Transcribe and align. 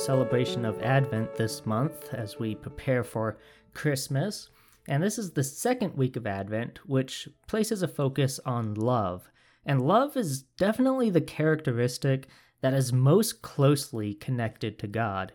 celebration 0.00 0.64
of 0.64 0.80
Advent 0.82 1.36
this 1.36 1.66
month 1.66 2.14
as 2.14 2.38
we 2.38 2.54
prepare 2.54 3.04
for 3.04 3.36
Christmas. 3.74 4.48
And 4.88 5.02
this 5.02 5.18
is 5.18 5.32
the 5.32 5.44
second 5.44 5.94
week 5.94 6.16
of 6.16 6.26
Advent, 6.26 6.80
which 6.86 7.28
places 7.46 7.82
a 7.82 7.88
focus 7.88 8.40
on 8.46 8.74
love. 8.74 9.28
And 9.66 9.82
love 9.82 10.16
is 10.16 10.42
definitely 10.42 11.10
the 11.10 11.20
characteristic 11.20 12.28
that 12.62 12.72
is 12.72 12.94
most 12.94 13.42
closely 13.42 14.14
connected 14.14 14.78
to 14.78 14.86
God. 14.86 15.32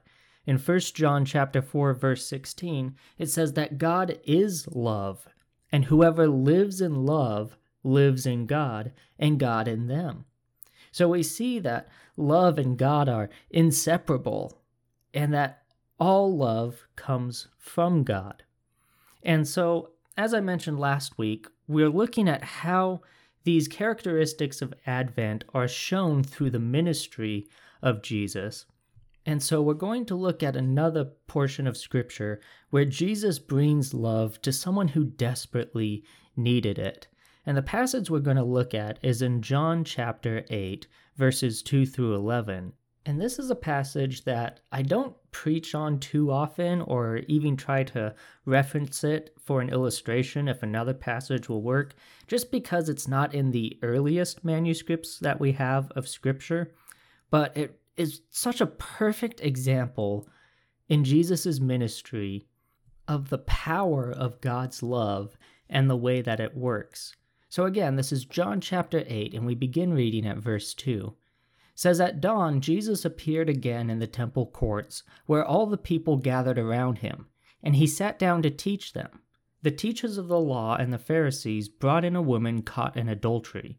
In 0.48 0.58
1 0.58 0.80
John 0.80 1.26
chapter 1.26 1.62
4 1.62 1.94
verse 1.94 2.26
16, 2.26 2.96
it 3.20 3.30
says 3.30 3.54
that 3.54 3.78
God 3.78 4.20
is 4.26 4.68
love, 4.68 5.28
and 5.72 5.86
whoever 5.86 6.28
lives 6.28 6.82
in 6.82 7.06
love 7.06 7.56
lives 7.84 8.26
in 8.26 8.48
God, 8.48 8.94
and 9.20 9.40
God 9.40 9.68
in 9.68 9.86
them. 9.88 10.26
So 10.92 11.10
we 11.10 11.24
see 11.24 11.60
that 11.60 11.90
love 12.16 12.58
and 12.58 12.78
God 12.78 13.10
are 13.10 13.30
inseparable, 13.50 14.62
and 15.16 15.34
that 15.34 15.64
all 16.00 16.36
love 16.36 16.88
comes 16.96 17.48
from 17.58 18.04
God. 18.04 18.44
And 19.24 19.48
so, 19.48 19.92
as 20.18 20.34
I 20.34 20.42
mentioned 20.42 20.80
last 20.80 21.18
week, 21.18 21.48
we're 21.68 21.90
looking 21.90 22.30
at 22.30 22.44
how 22.44 23.02
these 23.44 23.68
characteristics 23.68 24.62
of 24.62 24.74
Advent 24.86 25.44
are 25.54 25.68
shown 25.68 26.24
through 26.24 26.52
the 26.52 26.60
ministry 26.60 27.48
of 27.82 28.04
Jesus. 28.04 28.66
And 29.26 29.42
so 29.42 29.62
we're 29.62 29.74
going 29.74 30.06
to 30.06 30.16
look 30.16 30.44
at 30.44 30.56
another 30.56 31.06
portion 31.28 31.66
of 31.66 31.78
Scripture 31.78 32.42
where 32.70 32.86
Jesus 32.86 33.40
brings 33.40 33.94
love 33.94 34.42
to 34.44 34.52
someone 34.52 34.90
who 34.90 35.04
desperately 35.04 36.04
needed 36.36 36.78
it. 36.78 37.08
And 37.46 37.58
the 37.58 37.64
passage 37.64 38.10
we're 38.10 38.20
going 38.20 38.38
to 38.38 38.44
look 38.44 38.74
at 38.74 39.00
is 39.02 39.22
in 39.22 39.42
John 39.42 39.84
chapter 39.84 40.46
8, 40.50 40.88
verses 41.16 41.62
2 41.64 41.86
through 41.86 42.16
11. 42.16 42.74
And 43.08 43.22
this 43.22 43.38
is 43.38 43.52
a 43.52 43.56
passage 43.56 44.24
that 44.24 44.62
I 44.72 44.82
don't 44.82 45.16
preach 45.32 45.76
on 45.76 46.00
too 46.00 46.32
often 46.32 46.82
or 46.82 47.18
even 47.28 47.56
try 47.56 47.84
to 47.84 48.16
reference 48.46 49.04
it 49.04 49.36
for 49.40 49.62
an 49.62 49.70
illustration 49.70 50.48
if 50.48 50.64
another 50.64 50.94
passage 50.96 51.48
will 51.48 51.62
work, 51.62 51.94
just 52.26 52.52
because 52.52 52.90
it's 52.90 53.08
not 53.08 53.36
in 53.36 53.52
the 53.52 53.78
earliest 53.84 54.44
manuscripts 54.44 55.20
that 55.20 55.40
we 55.40 55.52
have 55.52 55.92
of 55.92 56.08
Scripture. 56.08 56.74
But 57.30 57.56
it 57.56 57.80
is 57.96 58.22
such 58.32 58.60
a 58.60 58.66
perfect 58.66 59.40
example 59.42 60.28
in 60.90 61.04
Jesus' 61.04 61.60
ministry 61.60 62.48
of 63.08 63.30
the 63.30 63.38
power 63.40 64.12
of 64.12 64.42
God's 64.42 64.82
love 64.82 65.38
and 65.70 65.88
the 65.88 65.96
way 65.96 66.24
that 66.24 66.40
it 66.40 66.58
works. 66.58 67.16
So 67.50 67.66
again, 67.66 67.98
this 67.98 68.12
is 68.12 68.26
John 68.26 68.60
chapter 68.60 69.04
8, 69.06 69.36
and 69.36 69.46
we 69.46 69.54
begin 69.54 69.94
reading 69.94 70.26
at 70.26 70.38
verse 70.38 70.74
2 70.74 71.16
says 71.76 72.00
at 72.00 72.22
dawn 72.22 72.62
Jesus 72.62 73.06
appeared 73.06 73.50
again 73.50 73.90
in 73.90 74.00
the 74.00 74.08
temple 74.08 74.48
courts, 74.48 75.04
where 75.26 75.46
all 75.46 75.68
the 75.68 75.78
people 75.78 76.18
gathered 76.18 76.58
around 76.58 77.00
him, 77.00 77.28
and 77.62 77.76
he 77.76 77.86
sat 77.86 78.18
down 78.18 78.42
to 78.42 78.50
teach 78.50 78.94
them. 78.94 79.22
The 79.62 79.72
teachers 79.72 80.18
of 80.18 80.28
the 80.28 80.40
law 80.40 80.76
and 80.76 80.94
the 80.94 80.98
Pharisees 80.98 81.70
brought 81.70 82.06
in 82.06 82.16
a 82.16 82.22
woman 82.22 82.62
caught 82.62 82.96
in 82.96 83.10
adultery. 83.10 83.78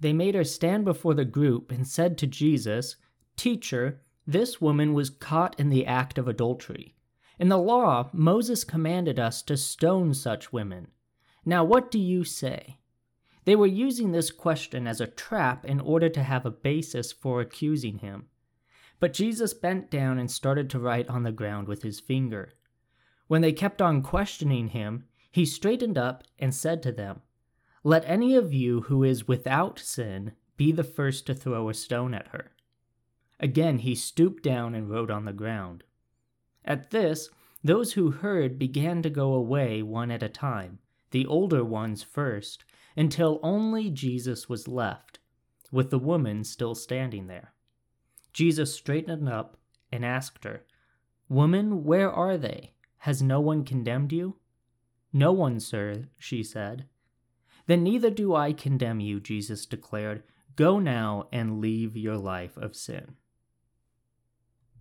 They 0.00 0.12
made 0.12 0.34
her 0.34 0.44
stand 0.44 0.84
before 0.84 1.14
the 1.14 1.24
group 1.24 1.70
and 1.70 1.86
said 1.86 2.16
to 2.18 2.26
Jesus, 2.26 2.96
Teacher, 3.36 4.00
this 4.26 4.60
woman 4.60 4.92
was 4.92 5.10
caught 5.10 5.58
in 5.60 5.68
the 5.68 5.86
act 5.86 6.18
of 6.18 6.28
adultery. 6.28 6.94
In 7.38 7.48
the 7.48 7.58
law, 7.58 8.08
Moses 8.12 8.64
commanded 8.64 9.18
us 9.18 9.42
to 9.42 9.56
stone 9.56 10.14
such 10.14 10.52
women. 10.52 10.88
Now 11.44 11.64
what 11.64 11.90
do 11.90 11.98
you 11.98 12.24
say? 12.24 12.78
They 13.46 13.54
were 13.54 13.66
using 13.66 14.10
this 14.10 14.32
question 14.32 14.88
as 14.88 15.00
a 15.00 15.06
trap 15.06 15.64
in 15.64 15.80
order 15.80 16.08
to 16.08 16.22
have 16.22 16.44
a 16.44 16.50
basis 16.50 17.12
for 17.12 17.40
accusing 17.40 17.98
him. 17.98 18.26
But 18.98 19.12
Jesus 19.12 19.54
bent 19.54 19.88
down 19.88 20.18
and 20.18 20.28
started 20.28 20.68
to 20.70 20.80
write 20.80 21.08
on 21.08 21.22
the 21.22 21.30
ground 21.30 21.68
with 21.68 21.82
his 21.82 22.00
finger. 22.00 22.54
When 23.28 23.42
they 23.42 23.52
kept 23.52 23.80
on 23.80 24.02
questioning 24.02 24.68
him, 24.68 25.04
he 25.30 25.44
straightened 25.44 25.96
up 25.96 26.24
and 26.40 26.52
said 26.52 26.82
to 26.82 26.92
them, 26.92 27.22
Let 27.84 28.04
any 28.06 28.34
of 28.34 28.52
you 28.52 28.82
who 28.82 29.04
is 29.04 29.28
without 29.28 29.78
sin 29.78 30.32
be 30.56 30.72
the 30.72 30.84
first 30.84 31.24
to 31.26 31.34
throw 31.34 31.68
a 31.68 31.74
stone 31.74 32.14
at 32.14 32.28
her. 32.28 32.50
Again 33.38 33.78
he 33.78 33.94
stooped 33.94 34.42
down 34.42 34.74
and 34.74 34.90
wrote 34.90 35.10
on 35.10 35.24
the 35.24 35.32
ground. 35.32 35.84
At 36.64 36.90
this, 36.90 37.30
those 37.62 37.92
who 37.92 38.10
heard 38.10 38.58
began 38.58 39.02
to 39.02 39.10
go 39.10 39.34
away 39.34 39.82
one 39.82 40.10
at 40.10 40.22
a 40.24 40.28
time, 40.28 40.80
the 41.12 41.26
older 41.26 41.62
ones 41.62 42.02
first, 42.02 42.64
until 42.96 43.40
only 43.42 43.90
Jesus 43.90 44.48
was 44.48 44.66
left, 44.66 45.18
with 45.70 45.90
the 45.90 45.98
woman 45.98 46.44
still 46.44 46.74
standing 46.74 47.26
there. 47.26 47.52
Jesus 48.32 48.74
straightened 48.74 49.28
up 49.28 49.56
and 49.92 50.04
asked 50.04 50.44
her, 50.44 50.64
Woman, 51.28 51.84
where 51.84 52.10
are 52.10 52.36
they? 52.36 52.74
Has 52.98 53.22
no 53.22 53.40
one 53.40 53.64
condemned 53.64 54.12
you? 54.12 54.36
No 55.12 55.32
one, 55.32 55.60
sir, 55.60 56.04
she 56.18 56.42
said. 56.42 56.86
Then 57.66 57.82
neither 57.82 58.10
do 58.10 58.34
I 58.34 58.52
condemn 58.52 59.00
you, 59.00 59.20
Jesus 59.20 59.66
declared. 59.66 60.22
Go 60.54 60.78
now 60.78 61.28
and 61.32 61.60
leave 61.60 61.96
your 61.96 62.16
life 62.16 62.56
of 62.56 62.76
sin. 62.76 63.16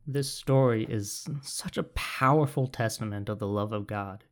This 0.07 0.31
story 0.31 0.85
is 0.87 1.27
such 1.41 1.77
a 1.77 1.83
powerful 1.83 2.67
testament 2.67 3.27
of 3.27 3.39
the 3.39 3.47
love 3.47 3.71
of 3.71 3.87
God. 3.87 4.23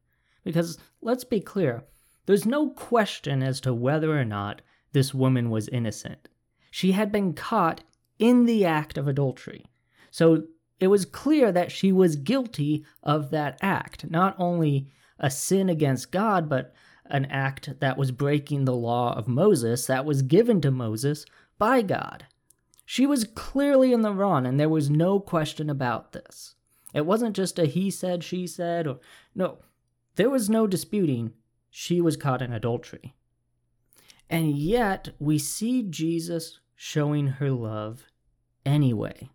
Because 0.44 0.78
let's 1.02 1.24
be 1.24 1.40
clear, 1.40 1.86
there's 2.26 2.46
no 2.46 2.70
question 2.70 3.44
as 3.44 3.60
to 3.62 3.74
whether 3.74 4.18
or 4.18 4.26
not 4.26 4.62
this 4.94 5.14
woman 5.14 5.50
was 5.50 5.68
innocent. 5.68 6.30
She 6.72 6.94
had 6.94 7.12
been 7.12 7.34
caught 7.34 7.84
in 8.20 8.46
the 8.46 8.66
act 8.66 8.98
of 8.98 9.08
adultery. 9.08 9.66
So 10.12 10.44
it 10.80 10.88
was 10.88 11.06
clear 11.06 11.52
that 11.52 11.72
she 11.72 11.92
was 11.92 12.16
guilty 12.16 12.86
of 13.02 13.30
that 13.32 13.58
act, 13.62 14.10
not 14.10 14.36
only 14.38 14.88
a 15.20 15.30
sin 15.30 15.70
against 15.70 16.12
God, 16.12 16.50
but 16.50 16.74
an 17.06 17.26
act 17.26 17.80
that 17.80 17.98
was 17.98 18.12
breaking 18.12 18.66
the 18.66 18.76
law 18.76 19.14
of 19.14 19.28
Moses 19.28 19.86
that 19.88 20.06
was 20.06 20.22
given 20.22 20.62
to 20.62 20.72
Moses 20.72 21.26
by 21.58 21.82
God. 21.82 22.26
She 22.86 23.06
was 23.06 23.24
clearly 23.24 23.94
in 23.94 24.02
the 24.02 24.14
wrong, 24.14 24.46
and 24.46 24.60
there 24.60 24.70
was 24.70 24.90
no 24.90 25.20
question 25.20 25.70
about 25.70 26.12
this. 26.12 26.56
It 26.94 27.06
wasn't 27.06 27.36
just 27.36 27.60
a 27.60 27.66
he 27.66 27.90
said, 27.90 28.24
she 28.24 28.46
said, 28.46 28.88
or 28.88 29.00
no, 29.34 29.60
there 30.16 30.30
was 30.30 30.50
no 30.50 30.68
disputing 30.68 31.34
she 31.76 32.00
was 32.00 32.16
caught 32.16 32.44
in 32.44 32.54
adultery. 32.54 33.16
And 34.30 34.56
yet, 34.56 35.10
we 35.18 35.40
see 35.40 35.82
Jesus 35.82 36.60
showing 36.76 37.26
her 37.26 37.50
love 37.50 38.06
anyway. 38.64 39.32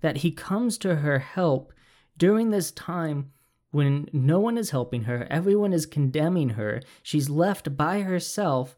That 0.00 0.18
he 0.18 0.30
comes 0.30 0.78
to 0.78 0.96
her 0.96 1.18
help 1.18 1.74
during 2.16 2.50
this 2.50 2.70
time 2.70 3.32
when 3.70 4.08
no 4.14 4.40
one 4.40 4.56
is 4.56 4.70
helping 4.70 5.02
her, 5.02 5.26
everyone 5.28 5.74
is 5.74 5.84
condemning 5.84 6.50
her, 6.50 6.80
she's 7.02 7.28
left 7.28 7.76
by 7.76 8.00
herself 8.00 8.74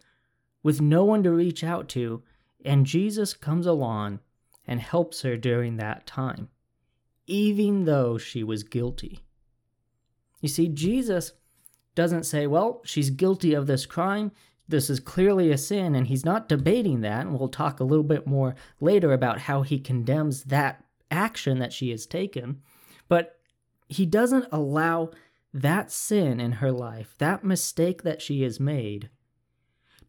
with 0.65 0.81
no 0.81 1.05
one 1.05 1.23
to 1.23 1.31
reach 1.31 1.63
out 1.63 1.89
to, 1.91 2.25
and 2.65 2.87
Jesus 2.87 3.35
comes 3.35 3.67
along 3.67 4.19
and 4.67 4.81
helps 4.81 5.23
her 5.23 5.37
during 5.37 5.77
that 5.77 6.09
time, 6.09 6.49
even 7.29 7.85
though 7.85 8.19
she 8.19 8.43
was 8.43 8.65
guilty. 8.65 9.21
You 10.41 10.49
see, 10.49 10.67
Jesus 10.67 11.35
doesn't 11.99 12.23
say, 12.23 12.47
well, 12.47 12.81
she's 12.85 13.11
guilty 13.11 13.55
of 13.55 13.67
this 13.67 13.85
crime. 13.85 14.31
This 14.69 14.89
is 14.89 15.01
clearly 15.01 15.51
a 15.51 15.59
sin, 15.59 15.97
and 15.97 16.07
he's 16.07 16.25
not 16.25 16.49
debating 16.49 17.01
that. 17.01 17.27
And 17.27 17.37
we'll 17.37 17.49
talk 17.49 17.81
a 17.81 17.85
little 17.85 18.05
bit 18.05 18.25
more 18.25 18.55
later 18.81 19.13
about 19.13 19.41
how 19.41 19.63
he 19.63 19.81
condemns 19.81 20.45
that 20.45 20.85
action 21.11 21.59
that 21.59 21.73
she 21.73 21.91
has 21.91 22.07
taken. 22.07 22.63
But 23.09 23.41
he 23.89 24.07
doesn't 24.07 24.47
allow 24.53 25.11
that 25.53 25.91
sin 25.91 26.39
in 26.39 26.53
her 26.53 26.71
life, 26.71 27.17
that 27.19 27.43
mistake 27.43 28.05
that 28.05 28.23
she 28.23 28.43
has 28.43 28.61
made, 28.61 29.11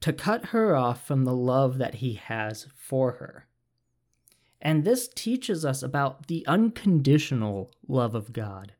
to 0.01 0.13
cut 0.13 0.49
her 0.49 0.75
off 0.75 1.07
from 1.07 1.23
the 1.23 1.33
love 1.33 1.79
that 1.79 1.95
he 1.95 2.13
has 2.13 2.67
for 2.75 3.13
her. 3.13 3.47
And 4.61 4.83
this 4.83 5.07
teaches 5.07 5.65
us 5.65 5.81
about 5.81 6.27
the 6.27 6.45
unconditional 6.45 7.71
love 7.87 8.13
of 8.13 8.31
God 8.31 8.73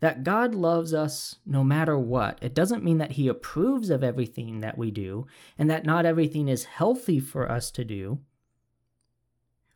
that 0.00 0.24
God 0.24 0.54
loves 0.54 0.92
us 0.92 1.36
no 1.46 1.64
matter 1.64 1.98
what. 1.98 2.38
It 2.42 2.54
doesn't 2.54 2.84
mean 2.84 2.98
that 2.98 3.12
He 3.12 3.28
approves 3.28 3.90
of 3.90 4.04
everything 4.04 4.60
that 4.60 4.76
we 4.76 4.90
do 4.90 5.26
and 5.58 5.70
that 5.70 5.86
not 5.86 6.06
everything 6.06 6.48
is 6.48 6.64
healthy 6.64 7.20
for 7.20 7.50
us 7.50 7.70
to 7.72 7.84
do, 7.84 8.18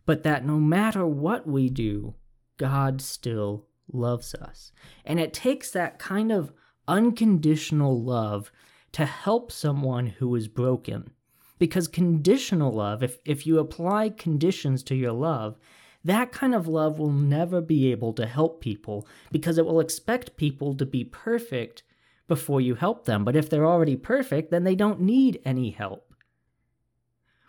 but 0.05 0.22
that 0.22 0.44
no 0.44 0.58
matter 0.58 1.06
what 1.06 1.46
we 1.46 1.69
do, 1.69 2.14
God 2.56 3.00
still 3.00 3.67
loves 3.93 4.34
us. 4.34 4.72
And 5.05 5.19
it 5.19 5.32
takes 5.32 5.70
that 5.70 5.99
kind 5.99 6.31
of 6.31 6.52
unconditional 6.87 8.00
love 8.02 8.52
to 8.93 9.06
help 9.06 9.52
someone 9.52 10.06
who 10.06 10.34
is 10.34 10.49
broken. 10.49 11.11
Because 11.58 11.88
conditional 11.88 12.73
love, 12.73 13.02
if, 13.02 13.19
if 13.25 13.46
you 13.46 13.58
apply 13.58 14.11
conditions 14.11 14.82
to 14.84 14.94
your 14.94 15.12
love, 15.12 15.58
that 16.05 16.32
kind 16.32 16.55
of 16.55 16.67
love 16.67 16.99
will 16.99 17.12
never 17.12 17.61
be 17.61 17.91
able 17.91 18.12
to 18.14 18.26
help 18.26 18.61
people 18.61 19.06
because 19.31 19.58
it 19.58 19.67
will 19.67 19.81
expect 19.81 20.37
people 20.37 20.75
to 20.75 20.87
be 20.87 21.05
perfect 21.05 21.82
before 22.26 22.61
you 22.61 22.75
help 22.75 23.05
them. 23.05 23.25
But 23.25 23.37
if 23.37 23.50
they're 23.50 23.67
already 23.67 23.97
perfect, 23.97 24.50
then 24.50 24.64
they 24.64 24.75
don't 24.75 25.00
need 25.00 25.41
any 25.44 25.70
help. 25.70 26.14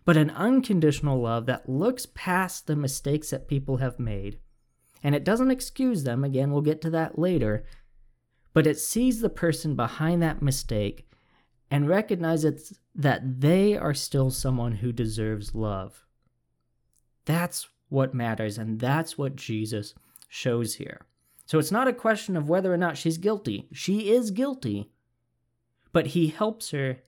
But 0.03 0.17
an 0.17 0.31
unconditional 0.31 1.21
love 1.21 1.45
that 1.45 1.69
looks 1.69 2.07
past 2.13 2.67
the 2.67 2.75
mistakes 2.75 3.29
that 3.29 3.47
people 3.47 3.77
have 3.77 3.99
made 3.99 4.39
And 5.03 5.15
it 5.15 5.23
doesn't 5.23 5.51
excuse 5.51 6.03
them, 6.03 6.23
again, 6.23 6.51
we'll 6.51 6.61
get 6.61 6.81
to 6.81 6.89
that 6.91 7.17
later, 7.17 7.63
but 8.53 8.67
it 8.67 8.79
sees 8.79 9.21
the 9.21 9.29
person 9.29 9.75
behind 9.75 10.21
that 10.21 10.41
mistake 10.41 11.09
and 11.69 11.87
recognizes 11.87 12.77
that 12.93 13.41
they 13.41 13.77
are 13.77 13.93
still 13.93 14.29
someone 14.29 14.73
who 14.73 14.91
deserves 14.91 15.55
love. 15.55 16.05
That's 17.25 17.67
what 17.91 18.13
matters, 18.13 18.57
and 18.57 18.79
that's 18.79 19.17
what 19.17 19.35
Jesus 19.35 19.93
shows 20.29 20.75
here. 20.75 21.01
So 21.45 21.59
it's 21.59 21.71
not 21.71 21.89
a 21.89 21.93
question 21.93 22.37
of 22.37 22.47
whether 22.47 22.73
or 22.73 22.77
not 22.77 22.97
she's 22.97 23.17
guilty. 23.17 23.67
She 23.73 24.11
is 24.11 24.31
guilty, 24.31 24.89
but 25.91 26.07
he 26.07 26.27
helps 26.27 26.71
her 26.71 26.99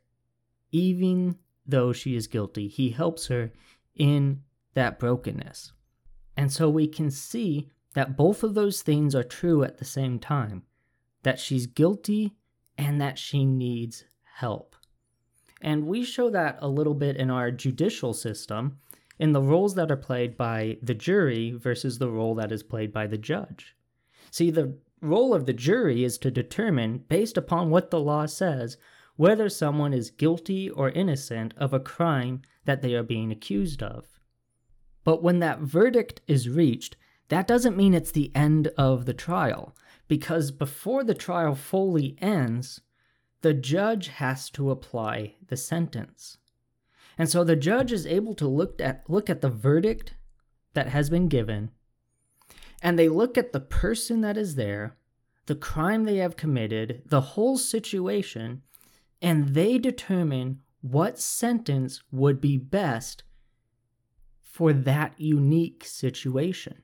even 0.74 1.38
though 1.66 1.94
she 1.94 2.18
is 2.18 2.28
guilty. 2.28 2.68
He 2.68 2.90
helps 2.90 3.28
her 3.28 3.54
in 3.96 4.42
that 4.74 5.00
brokenness. 5.00 5.72
And 6.36 6.52
so 6.52 6.70
we 6.70 6.88
can 6.88 7.10
see 7.10 7.70
that 7.94 8.18
both 8.18 8.44
of 8.44 8.54
those 8.54 8.82
things 8.82 9.16
are 9.16 9.24
true 9.24 9.64
at 9.64 9.78
the 9.78 9.86
same 9.86 10.20
time 10.20 10.64
that 11.22 11.40
she's 11.40 11.66
guilty 11.66 12.34
and 12.78 13.00
that 13.00 13.18
she 13.18 13.46
needs 13.46 14.04
help. 14.36 14.76
And 15.62 15.88
we 15.88 16.04
show 16.04 16.30
that 16.32 16.58
a 16.60 16.68
little 16.68 16.96
bit 16.96 17.16
in 17.16 17.30
our 17.30 17.52
judicial 17.52 18.14
system 18.14 18.80
in 19.20 19.32
the 19.32 19.42
roles 19.42 19.76
that 19.76 19.92
are 19.92 19.98
played 19.98 20.36
by 20.36 20.78
the 20.82 20.94
jury 20.94 21.52
versus 21.52 21.98
the 21.98 22.10
role 22.10 22.36
that 22.36 22.52
is 22.52 22.64
played 22.64 22.92
by 22.92 23.08
the 23.08 23.18
judge. 23.18 23.76
See, 24.32 24.50
the 24.50 24.78
role 25.02 25.34
of 25.34 25.46
the 25.46 25.54
jury 25.54 26.04
is 26.04 26.18
to 26.20 26.32
determine, 26.32 27.06
based 27.10 27.38
upon 27.38 27.70
what 27.70 27.92
the 27.92 28.00
law 28.00 28.26
says, 28.26 28.78
whether 29.16 29.50
someone 29.50 29.94
is 29.94 30.10
guilty 30.10 30.70
or 30.70 30.90
innocent 30.90 31.54
of 31.58 31.74
a 31.74 31.80
crime 31.80 32.42
that 32.66 32.82
they 32.82 32.96
are 32.96 33.04
being 33.04 33.32
accused 33.32 33.84
of. 33.84 34.20
But 35.04 35.22
when 35.22 35.40
that 35.40 35.60
verdict 35.60 36.22
is 36.28 36.50
reached, 36.50 36.96
that 37.28 37.48
doesn't 37.48 37.78
mean 37.78 37.94
it's 37.94 38.12
the 38.12 38.32
end 38.34 38.70
of 38.78 39.06
the 39.06 39.14
trial, 39.14 39.76
because 40.08 40.52
before 40.52 41.04
the 41.04 41.14
trial 41.14 41.56
fully 41.56 42.16
ends, 42.22 42.82
the 43.42 43.54
judge 43.54 44.08
has 44.08 44.50
to 44.52 44.72
apply 44.72 45.36
the 45.48 45.58
sentence. 45.58 46.38
And 47.18 47.30
so 47.30 47.44
the 47.44 47.56
judge 47.56 47.92
is 47.92 48.08
able 48.08 48.34
to 48.36 48.48
look 48.48 48.82
at 48.82 49.04
look 49.08 49.30
at 49.30 49.42
the 49.42 49.50
verdict 49.50 50.16
that 50.74 50.88
has 50.88 51.10
been 51.10 51.28
given, 51.28 51.70
and 52.82 52.98
they 52.98 53.08
look 53.08 53.38
at 53.38 53.54
the 53.54 53.60
person 53.60 54.22
that 54.22 54.38
is 54.38 54.56
there, 54.56 54.98
the 55.46 55.56
crime 55.56 56.04
they 56.04 56.18
have 56.18 56.36
committed, 56.36 57.04
the 57.06 57.22
whole 57.22 57.58
situation, 57.58 58.64
and 59.22 59.50
they 59.50 59.78
determine 59.78 60.62
what 60.82 61.20
sentence 61.20 62.02
would 62.12 62.42
be 62.42 62.58
best 62.58 63.24
for 64.42 64.74
that 64.74 65.14
unique 65.20 65.86
situation. 65.86 66.82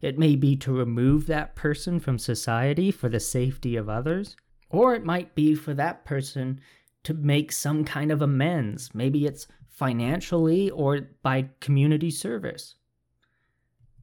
It 0.00 0.18
may 0.18 0.34
be 0.34 0.56
to 0.56 0.72
remove 0.72 1.26
that 1.26 1.54
person 1.54 2.00
from 2.00 2.18
society 2.18 2.90
for 2.90 3.08
the 3.08 3.20
safety 3.20 3.76
of 3.76 3.88
others, 3.88 4.36
or 4.70 4.94
it 4.94 5.04
might 5.04 5.34
be 5.34 5.54
for 5.54 5.74
that 5.74 6.04
person 6.04 6.60
to 7.04 7.14
make 7.14 7.52
some 7.52 7.84
kind 7.84 8.10
of 8.10 8.22
amends. 8.22 8.94
Maybe 8.94 9.26
it's 9.26 9.46
financially 9.72 10.70
or 10.70 11.08
by 11.22 11.48
community 11.60 12.10
service. 12.10 12.76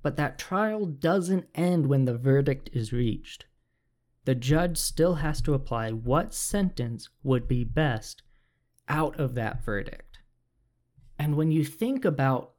But 0.01 0.17
that 0.17 0.39
trial 0.39 0.85
doesn't 0.85 1.47
end 1.53 1.87
when 1.87 2.05
the 2.05 2.17
verdict 2.17 2.69
is 2.73 2.91
reached. 2.91 3.45
The 4.25 4.35
judge 4.35 4.77
still 4.77 5.15
has 5.15 5.41
to 5.41 5.53
apply 5.53 5.91
what 5.91 6.33
sentence 6.33 7.09
would 7.23 7.47
be 7.47 7.63
best 7.63 8.23
out 8.87 9.19
of 9.19 9.35
that 9.35 9.63
verdict. 9.63 10.19
And 11.17 11.35
when 11.35 11.51
you 11.51 11.63
think 11.63 12.05
about 12.05 12.53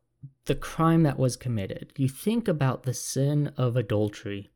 the 0.45 0.55
crime 0.55 1.03
that 1.03 1.19
was 1.19 1.37
committed, 1.37 1.93
you 1.97 2.09
think 2.09 2.47
about 2.47 2.85
the 2.85 2.95
sin 2.95 3.53
of 3.57 3.77
adultery 3.77 4.51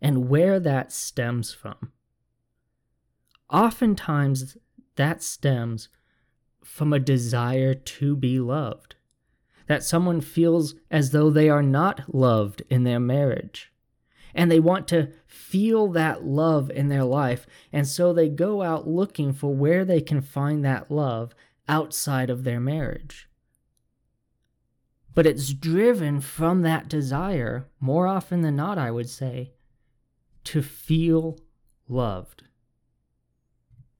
and 0.00 0.28
where 0.28 0.60
that 0.60 0.92
stems 0.92 1.52
from. 1.52 1.92
Oftentimes, 3.50 4.56
that 4.96 5.22
stems 5.22 5.88
from 6.66 6.92
a 6.92 6.98
desire 6.98 7.74
to 7.74 8.16
be 8.16 8.38
loved. 8.38 8.96
That 9.66 9.82
someone 9.82 10.20
feels 10.20 10.74
as 10.90 11.10
though 11.10 11.30
they 11.30 11.48
are 11.48 11.62
not 11.62 12.14
loved 12.14 12.62
in 12.68 12.84
their 12.84 13.00
marriage. 13.00 13.72
And 14.34 14.50
they 14.50 14.60
want 14.60 14.86
to 14.88 15.12
feel 15.26 15.88
that 15.92 16.24
love 16.24 16.70
in 16.70 16.88
their 16.88 17.04
life. 17.04 17.46
And 17.72 17.88
so 17.88 18.12
they 18.12 18.28
go 18.28 18.62
out 18.62 18.86
looking 18.86 19.32
for 19.32 19.54
where 19.54 19.84
they 19.84 20.00
can 20.00 20.20
find 20.20 20.64
that 20.64 20.90
love 20.90 21.34
outside 21.68 22.28
of 22.28 22.44
their 22.44 22.60
marriage. 22.60 23.28
But 25.14 25.26
it's 25.26 25.54
driven 25.54 26.20
from 26.20 26.60
that 26.62 26.88
desire, 26.88 27.68
more 27.80 28.06
often 28.06 28.42
than 28.42 28.56
not, 28.56 28.76
I 28.76 28.90
would 28.90 29.08
say, 29.08 29.52
to 30.44 30.62
feel 30.62 31.38
loved. 31.88 32.42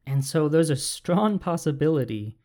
And 0.06 0.24
so 0.24 0.48
there's 0.48 0.70
a 0.70 0.76
strong 0.76 1.38
possibility 1.38 2.36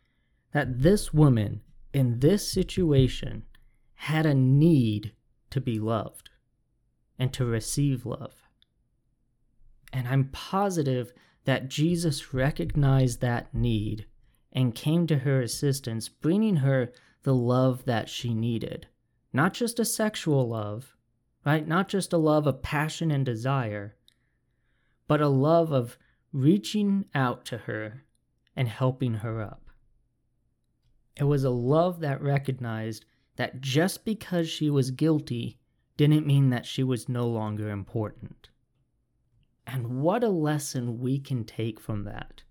that 0.53 0.81
this 0.81 1.13
woman 1.13 1.61
in 1.93 2.19
this 2.19 2.51
situation 2.51 3.43
had 3.95 4.25
a 4.25 4.33
need 4.33 5.13
to 5.49 5.61
be 5.61 5.79
loved 5.79 6.29
and 7.19 7.31
to 7.33 7.45
receive 7.45 8.05
love. 8.05 8.33
And 9.93 10.07
I'm 10.07 10.29
positive 10.31 11.13
that 11.45 11.69
Jesus 11.69 12.33
recognized 12.33 13.21
that 13.21 13.53
need 13.53 14.05
and 14.51 14.75
came 14.75 15.07
to 15.07 15.19
her 15.19 15.41
assistance, 15.41 16.09
bringing 16.09 16.57
her 16.57 16.91
the 17.23 17.33
love 17.33 17.85
that 17.85 18.09
she 18.09 18.33
needed. 18.33 18.87
Not 19.33 19.53
just 19.53 19.79
a 19.79 19.85
sexual 19.85 20.49
love, 20.49 20.95
right? 21.45 21.67
Not 21.67 21.87
just 21.87 22.13
a 22.13 22.17
love 22.17 22.47
of 22.47 22.61
passion 22.61 23.11
and 23.11 23.25
desire, 23.25 23.95
but 25.07 25.21
a 25.21 25.27
love 25.27 25.71
of 25.71 25.97
reaching 26.33 27.05
out 27.13 27.45
to 27.45 27.59
her 27.59 28.03
and 28.55 28.67
helping 28.67 29.15
her 29.15 29.41
up. 29.41 29.70
It 31.15 31.25
was 31.25 31.43
a 31.43 31.49
love 31.49 31.99
that 31.99 32.21
recognized 32.21 33.05
that 33.35 33.61
just 33.61 34.05
because 34.05 34.49
she 34.49 34.69
was 34.69 34.91
guilty 34.91 35.59
didn't 35.97 36.25
mean 36.25 36.49
that 36.49 36.65
she 36.65 36.83
was 36.83 37.09
no 37.09 37.27
longer 37.27 37.69
important. 37.69 38.49
And 39.67 40.01
what 40.01 40.23
a 40.23 40.29
lesson 40.29 40.99
we 40.99 41.19
can 41.19 41.43
take 41.43 41.79
from 41.79 42.03
that 42.05 42.43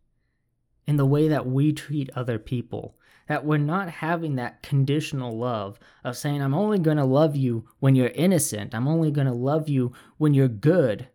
in 0.86 0.96
the 0.96 1.06
way 1.06 1.28
that 1.28 1.46
we 1.46 1.72
treat 1.72 2.10
other 2.14 2.38
people. 2.38 2.96
That 3.28 3.44
we're 3.44 3.58
not 3.58 3.88
having 3.88 4.36
that 4.36 4.62
conditional 4.62 5.38
love 5.38 5.78
of 6.02 6.16
saying, 6.16 6.42
I'm 6.42 6.54
only 6.54 6.78
going 6.78 6.96
to 6.96 7.04
love 7.04 7.36
you 7.36 7.68
when 7.78 7.94
you're 7.94 8.08
innocent. 8.08 8.74
I'm 8.74 8.88
only 8.88 9.10
going 9.10 9.28
to 9.28 9.32
love 9.32 9.68
you 9.68 9.92
when 10.18 10.34
you're 10.34 10.48
good 10.48 11.08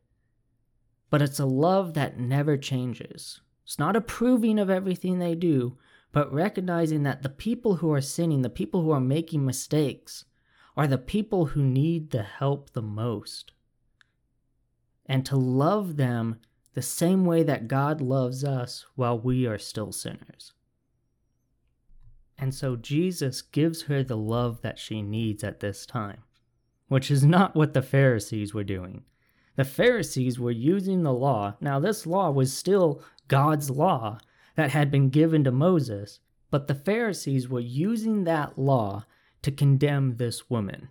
but 1.15 1.21
it's 1.21 1.39
a 1.39 1.45
love 1.45 1.93
that 1.93 2.19
never 2.19 2.57
changes. 2.57 3.39
It's 3.63 3.79
not 3.79 3.95
approving 3.95 4.59
of 4.59 4.69
everything 4.69 5.19
they 5.19 5.33
do, 5.33 5.77
but 6.15 6.33
recognizing 6.33 7.03
that 7.03 7.23
the 7.23 7.29
people 7.29 7.75
who 7.75 7.91
are 7.91 7.99
sinning, 7.99 8.41
the 8.41 8.49
people 8.49 8.81
who 8.81 8.91
are 8.91 9.01
making 9.01 9.45
mistakes, 9.45 10.23
are 10.77 10.87
the 10.87 10.97
people 10.97 11.47
who 11.47 11.61
need 11.61 12.11
the 12.11 12.23
help 12.23 12.71
the 12.71 12.81
most. 12.81 13.51
And 15.05 15.25
to 15.25 15.35
love 15.35 15.97
them 15.97 16.39
the 16.73 16.81
same 16.81 17.25
way 17.25 17.43
that 17.43 17.67
God 17.67 17.99
loves 17.99 18.45
us 18.45 18.85
while 18.95 19.19
we 19.19 19.45
are 19.45 19.57
still 19.57 19.91
sinners. 19.91 20.53
And 22.39 22.55
so 22.55 22.77
Jesus 22.77 23.41
gives 23.41 23.81
her 23.83 24.01
the 24.01 24.15
love 24.15 24.61
that 24.61 24.79
she 24.79 25.01
needs 25.01 25.43
at 25.43 25.59
this 25.59 25.85
time, 25.85 26.23
which 26.87 27.11
is 27.11 27.25
not 27.25 27.57
what 27.57 27.73
the 27.73 27.81
Pharisees 27.81 28.53
were 28.53 28.63
doing. 28.63 29.03
The 29.57 29.65
Pharisees 29.65 30.39
were 30.39 30.51
using 30.51 31.03
the 31.03 31.11
law. 31.11 31.57
Now, 31.59 31.81
this 31.81 32.07
law 32.07 32.31
was 32.31 32.55
still 32.55 33.03
God's 33.27 33.69
law 33.69 34.19
that 34.55 34.71
had 34.71 34.89
been 34.91 35.09
given 35.09 35.43
to 35.43 35.51
Moses, 35.51 36.19
but 36.49 36.67
the 36.67 36.75
Pharisees 36.75 37.49
were 37.49 37.59
using 37.59 38.23
that 38.23 38.57
law 38.57 39.05
to 39.41 39.51
condemn 39.51 40.17
this 40.17 40.49
woman. 40.49 40.89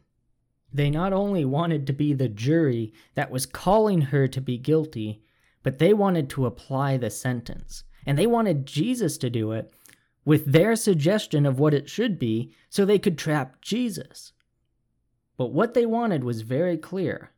They 0.73 0.91
not 0.91 1.13
only 1.13 1.45
wanted 1.45 1.87
to 1.87 1.93
be 1.93 2.13
the 2.13 2.29
jury 2.29 2.93
that 3.15 3.31
was 3.31 3.47
calling 3.47 4.03
her 4.03 4.27
to 4.29 4.41
be 4.41 4.59
guilty, 4.59 5.23
but 5.63 5.79
they 5.79 5.95
wanted 5.95 6.29
to 6.31 6.47
apply 6.47 6.97
the 6.97 7.11
sentence. 7.11 7.85
And 8.05 8.19
they 8.19 8.27
wanted 8.27 8.67
Jesus 8.67 9.17
to 9.19 9.31
do 9.31 9.53
it 9.53 9.73
with 10.25 10.45
their 10.53 10.77
suggestion 10.77 11.47
of 11.47 11.59
what 11.59 11.75
it 11.75 11.89
should 11.89 12.19
be 12.19 12.53
so 12.69 12.85
they 12.85 12.99
could 12.99 13.17
trap 13.17 13.61
Jesus. 13.61 14.33
But 15.37 15.53
what 15.53 15.75
they 15.75 15.87
wanted 15.87 16.25
was 16.25 16.43
very 16.43 16.77
clear 16.77 17.31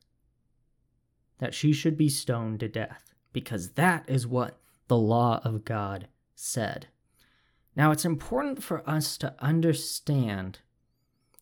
that 1.38 1.54
she 1.54 1.72
should 1.72 1.96
be 1.96 2.08
stoned 2.08 2.60
to 2.60 2.68
death, 2.68 3.14
because 3.32 3.72
that 3.72 4.08
is 4.08 4.26
what 4.26 4.58
the 4.88 4.96
law 4.96 5.40
of 5.44 5.64
God 5.64 6.08
said. 6.36 6.86
Now, 7.74 7.90
it's 7.90 8.04
important 8.04 8.62
for 8.62 8.88
us 8.88 9.18
to 9.18 9.34
understand 9.40 10.60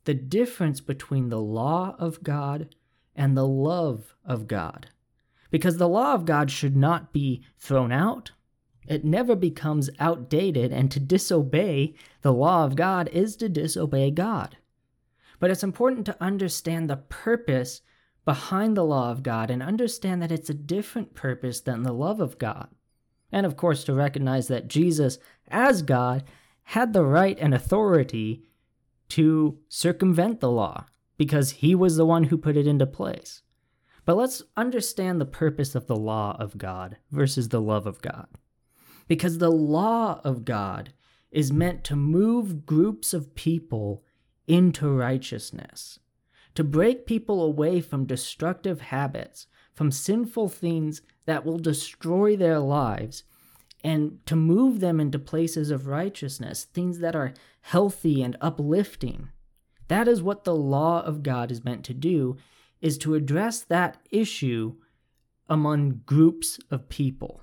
the 0.05 0.15
difference 0.15 0.81
between 0.81 1.29
the 1.29 1.41
law 1.41 1.95
of 1.99 2.23
God 2.23 2.75
and 3.15 3.37
the 3.37 3.47
love 3.47 4.15
of 4.25 4.49
God. 4.49 4.89
Because 5.51 5.77
the 5.77 5.89
law 5.89 6.15
of 6.15 6.25
God 6.25 6.51
should 6.51 6.77
not 6.77 7.13
be 7.13 7.45
thrown 7.59 7.93
out, 7.93 8.33
it 8.87 9.05
never 9.05 9.35
becomes 9.35 9.89
outdated, 9.99 10.73
and 10.73 10.91
to 10.91 11.01
disobey 11.01 11.95
the 12.23 12.33
law 12.33 12.65
of 12.65 12.77
God 12.77 13.09
is 13.09 13.37
to 13.37 13.49
disobey 13.49 14.11
God. 14.11 14.57
But 15.39 15.51
it's 15.51 15.63
important 15.63 16.07
to 16.07 16.23
understand 16.23 16.89
the 16.89 16.97
purpose 16.97 17.83
behind 18.25 18.77
the 18.77 18.85
law 18.85 19.11
of 19.11 19.23
God 19.23 19.51
and 19.51 19.63
understand 19.63 20.23
that 20.23 20.33
it's 20.33 20.51
a 20.51 20.55
different 20.55 21.15
purpose 21.15 21.61
than 21.61 21.83
the 21.83 21.93
love 21.93 22.21
of 22.21 22.39
God. 22.39 22.69
And 23.35 23.45
of 23.45 23.57
course, 23.57 23.83
to 23.83 23.93
recognize 23.93 24.47
that 24.47 24.69
Jesus, 24.69 25.19
as 25.49 25.83
God, 25.83 26.23
had 26.62 26.93
the 26.93 27.03
right 27.03 27.37
and 27.41 27.53
authority 27.53 28.45
to 29.09 29.59
circumvent 29.69 30.38
the 30.38 30.53
law 30.53 30.87
because 31.19 31.50
he 31.50 31.75
was 31.75 31.97
the 31.97 32.07
one 32.07 32.23
who 32.23 32.38
put 32.38 32.57
it 32.57 32.69
into 32.69 32.87
place. 32.87 33.43
But 34.05 34.17
let's 34.17 34.45
understand 34.57 35.21
the 35.21 35.26
purpose 35.26 35.75
of 35.75 35.88
the 35.88 35.97
law 35.97 36.37
of 36.38 36.59
God 36.59 36.99
versus 37.11 37.49
the 37.49 37.61
love 37.61 37.88
of 37.88 38.00
God. 38.00 38.29
Because 39.09 39.38
the 39.38 39.50
law 39.50 40.21
of 40.23 40.45
God 40.45 40.93
is 41.33 41.53
meant 41.53 41.83
to 41.85 41.97
move 41.97 42.64
groups 42.64 43.12
of 43.12 43.35
people 43.35 44.05
into 44.47 44.88
righteousness 44.88 45.99
to 46.55 46.62
break 46.62 47.05
people 47.05 47.43
away 47.43 47.81
from 47.81 48.07
destructive 48.07 48.81
habits, 48.81 49.49
from 49.75 49.90
sinful 49.90 50.49
things 50.49 51.02
that 51.26 51.45
will 51.45 51.59
destroy 51.59 52.37
their 52.37 52.59
lives, 52.59 53.25
and 53.83 54.25
to 54.25 54.37
move 54.37 54.81
them 54.81 54.99
into 54.99 55.19
places 55.19 55.71
of 55.71 55.87
righteousness, 55.87 56.64
things 56.64 57.00
that 57.00 57.14
are 57.14 57.35
healthy 57.61 58.23
and 58.23 58.37
uplifting. 58.40 59.28
That 59.88 60.09
is 60.09 60.23
what 60.23 60.45
the 60.45 60.54
law 60.54 61.02
of 61.02 61.23
God 61.23 61.50
is 61.50 61.64
meant 61.64 61.85
to 61.85 61.95
do, 61.95 62.38
is 62.81 62.97
to 62.99 63.14
address 63.14 63.61
that 63.61 63.99
issue 64.11 64.76
among 65.49 66.02
groups 66.07 66.59
of 66.71 66.88
people, 66.88 67.43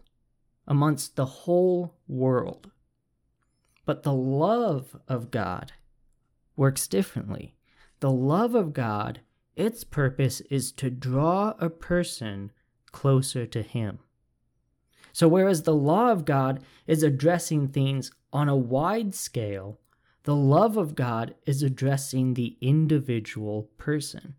amongst 0.68 1.16
the 1.16 1.26
whole 1.26 1.96
world. 2.08 2.72
But 3.86 4.04
the 4.04 4.14
love 4.14 4.96
of 5.08 5.32
God 5.32 5.74
works 6.56 6.88
differently. 6.88 7.56
The 8.00 8.12
love 8.12 8.56
of 8.56 8.74
God, 8.74 9.22
its 9.62 9.84
purpose 9.84 10.42
is 10.50 10.72
to 10.74 10.90
draw 10.90 11.54
a 11.60 11.70
person 11.70 12.52
closer 12.92 13.46
to 13.46 13.62
Him. 13.62 14.00
So, 15.14 15.28
whereas 15.28 15.64
the 15.64 15.76
law 15.76 16.10
of 16.10 16.26
God 16.26 16.64
is 16.88 17.04
addressing 17.04 17.68
things 17.68 18.12
on 18.34 18.50
a 18.50 18.56
wide 18.56 19.14
scale, 19.14 19.80
the 20.24 20.36
love 20.36 20.78
of 20.78 20.96
God 20.96 21.36
is 21.46 21.62
addressing 21.62 22.34
the 22.34 22.58
individual 22.60 23.70
person. 23.78 24.36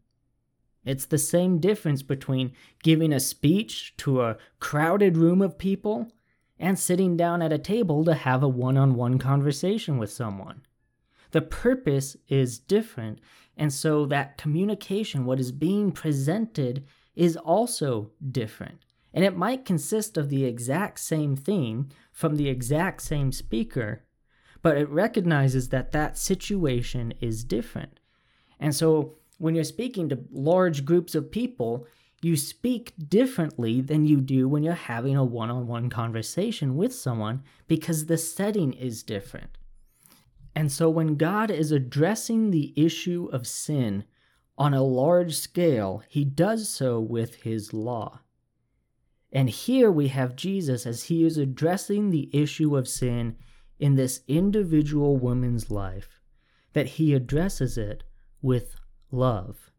It's 0.85 1.07
the 1.07 1.19
same 1.19 1.59
difference 1.59 2.02
between 2.02 2.52
giving 2.83 3.12
a 3.12 3.21
speech 3.21 3.95
to 3.99 4.23
a 4.23 4.38
crowded 4.59 5.17
room 5.17 5.41
of 5.41 5.59
people 5.59 6.11
and 6.59 6.79
sitting 6.79 7.17
down 7.17 7.43
at 7.43 7.52
a 7.52 7.59
table 7.59 8.05
to 8.05 8.14
have 8.14 8.43
a 8.43 8.49
one 8.49 8.76
on 8.76 8.95
one 8.95 9.19
conversation 9.19 9.99
with 9.99 10.11
someone. 10.11 10.62
The 11.33 11.43
purpose 11.43 12.17
is 12.29 12.59
different, 12.59 13.19
and 13.56 13.73
so 13.73 14.06
that 14.06 14.38
communication, 14.38 15.25
what 15.25 15.40
is 15.40 15.52
being 15.52 15.92
presented, 15.92 16.85
is 17.14 17.37
also 17.37 18.11
different. 18.30 18.78
And 19.14 19.25
it 19.25 19.37
might 19.37 19.66
consist 19.66 20.16
of 20.16 20.30
the 20.30 20.44
exact 20.44 21.00
same 21.00 21.37
theme 21.37 21.90
from 22.11 22.37
the 22.37 22.49
exact 22.49 23.02
same 23.02 23.30
speaker, 23.30 24.04
but 24.62 24.78
it 24.78 24.88
recognizes 24.88 25.68
that 25.68 25.92
that 25.92 26.16
situation 26.16 27.12
is 27.21 27.44
different. 27.44 28.00
And 28.59 28.75
so 28.75 29.16
when 29.38 29.54
you're 29.54 29.64
speaking 29.64 30.09
to 30.09 30.25
large 30.30 30.85
groups 30.85 31.14
of 31.14 31.30
people, 31.30 31.87
you 32.23 32.37
speak 32.37 32.94
differently 33.09 33.80
than 33.80 34.06
you 34.06 34.21
do 34.21 34.49
when 34.49 34.62
you're 34.62 34.75
having 34.75 35.16
a 35.16 35.25
one 35.25 35.50
on 35.50 35.66
one 35.66 35.90
conversation 35.90 36.76
with 36.76 36.94
someone 36.94 37.42
because 37.66 38.06
the 38.06 38.16
setting 38.16 38.73
is 38.73 39.02
different. 39.02 39.59
And 40.54 40.71
so 40.71 40.90
when 40.90 41.16
God 41.16 41.50
is 41.50 41.73
addressing 41.73 42.50
the 42.50 42.73
issue 42.76 43.28
of 43.32 43.47
sin 43.47 44.04
on 44.59 44.75
a 44.75 44.82
large 44.82 45.35
scale, 45.37 46.02
he 46.09 46.25
does 46.25 46.68
so 46.68 47.00
with 47.00 47.37
his 47.37 47.73
law. 47.73 48.21
And 49.32 49.49
here 49.49 49.90
we 49.90 50.09
have 50.09 50.37
Jesus 50.37 50.87
as 50.87 51.04
he 51.04 51.25
is 51.25 51.38
addressing 51.38 52.11
the 52.11 52.28
issue 52.35 52.76
of 52.76 52.87
sin 52.87 53.37
in 53.78 53.94
this 53.94 54.21
individual 54.28 55.16
woman's 55.16 55.71
life, 55.71 56.21
that 56.75 56.87
he 56.87 57.14
addresses 57.14 57.78
it 57.78 58.04
with 58.42 58.76
love. 59.11 59.71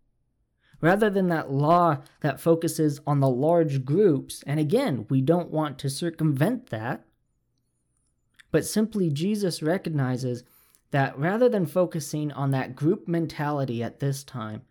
Rather 0.82 1.10
than 1.10 1.28
that 1.30 1.52
law 1.52 2.00
that 2.22 2.42
focuses 2.42 3.00
on 3.08 3.20
the 3.20 3.30
large 3.30 3.86
groups, 3.86 4.44
and 4.46 4.60
again, 4.60 5.06
we 5.10 5.22
don't 5.22 5.52
want 5.52 5.78
to 5.80 5.90
circumvent 5.90 6.72
that, 6.72 7.06
but 8.52 8.66
simply 8.66 9.10
Jesus 9.10 9.64
recognizes 9.64 10.44
that 10.94 11.18
rather 11.18 11.50
than 11.50 11.66
focusing 11.66 12.32
on 12.34 12.52
that 12.52 12.76
group 12.76 13.08
mentality 13.08 13.82
at 13.82 14.00
this 14.00 14.24
time, 14.24 14.62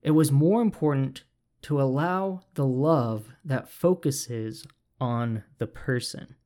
it 0.00 0.12
was 0.12 0.32
more 0.32 0.62
important 0.62 1.24
to 1.60 1.78
allow 1.78 2.40
the 2.54 2.64
love 2.64 3.26
that 3.44 3.70
focuses 3.70 4.66
on 4.98 5.44
the 5.58 5.66
person. 5.66 6.36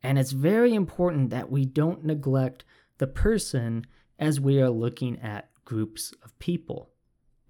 And 0.00 0.16
it's 0.16 0.30
very 0.30 0.74
important 0.74 1.30
that 1.30 1.50
we 1.50 1.64
don't 1.64 2.04
neglect 2.04 2.64
the 2.98 3.08
person 3.08 3.84
as 4.16 4.38
we 4.38 4.62
are 4.62 4.70
looking 4.70 5.18
at 5.18 5.50
groups 5.64 6.14
of 6.22 6.38
people. 6.38 6.90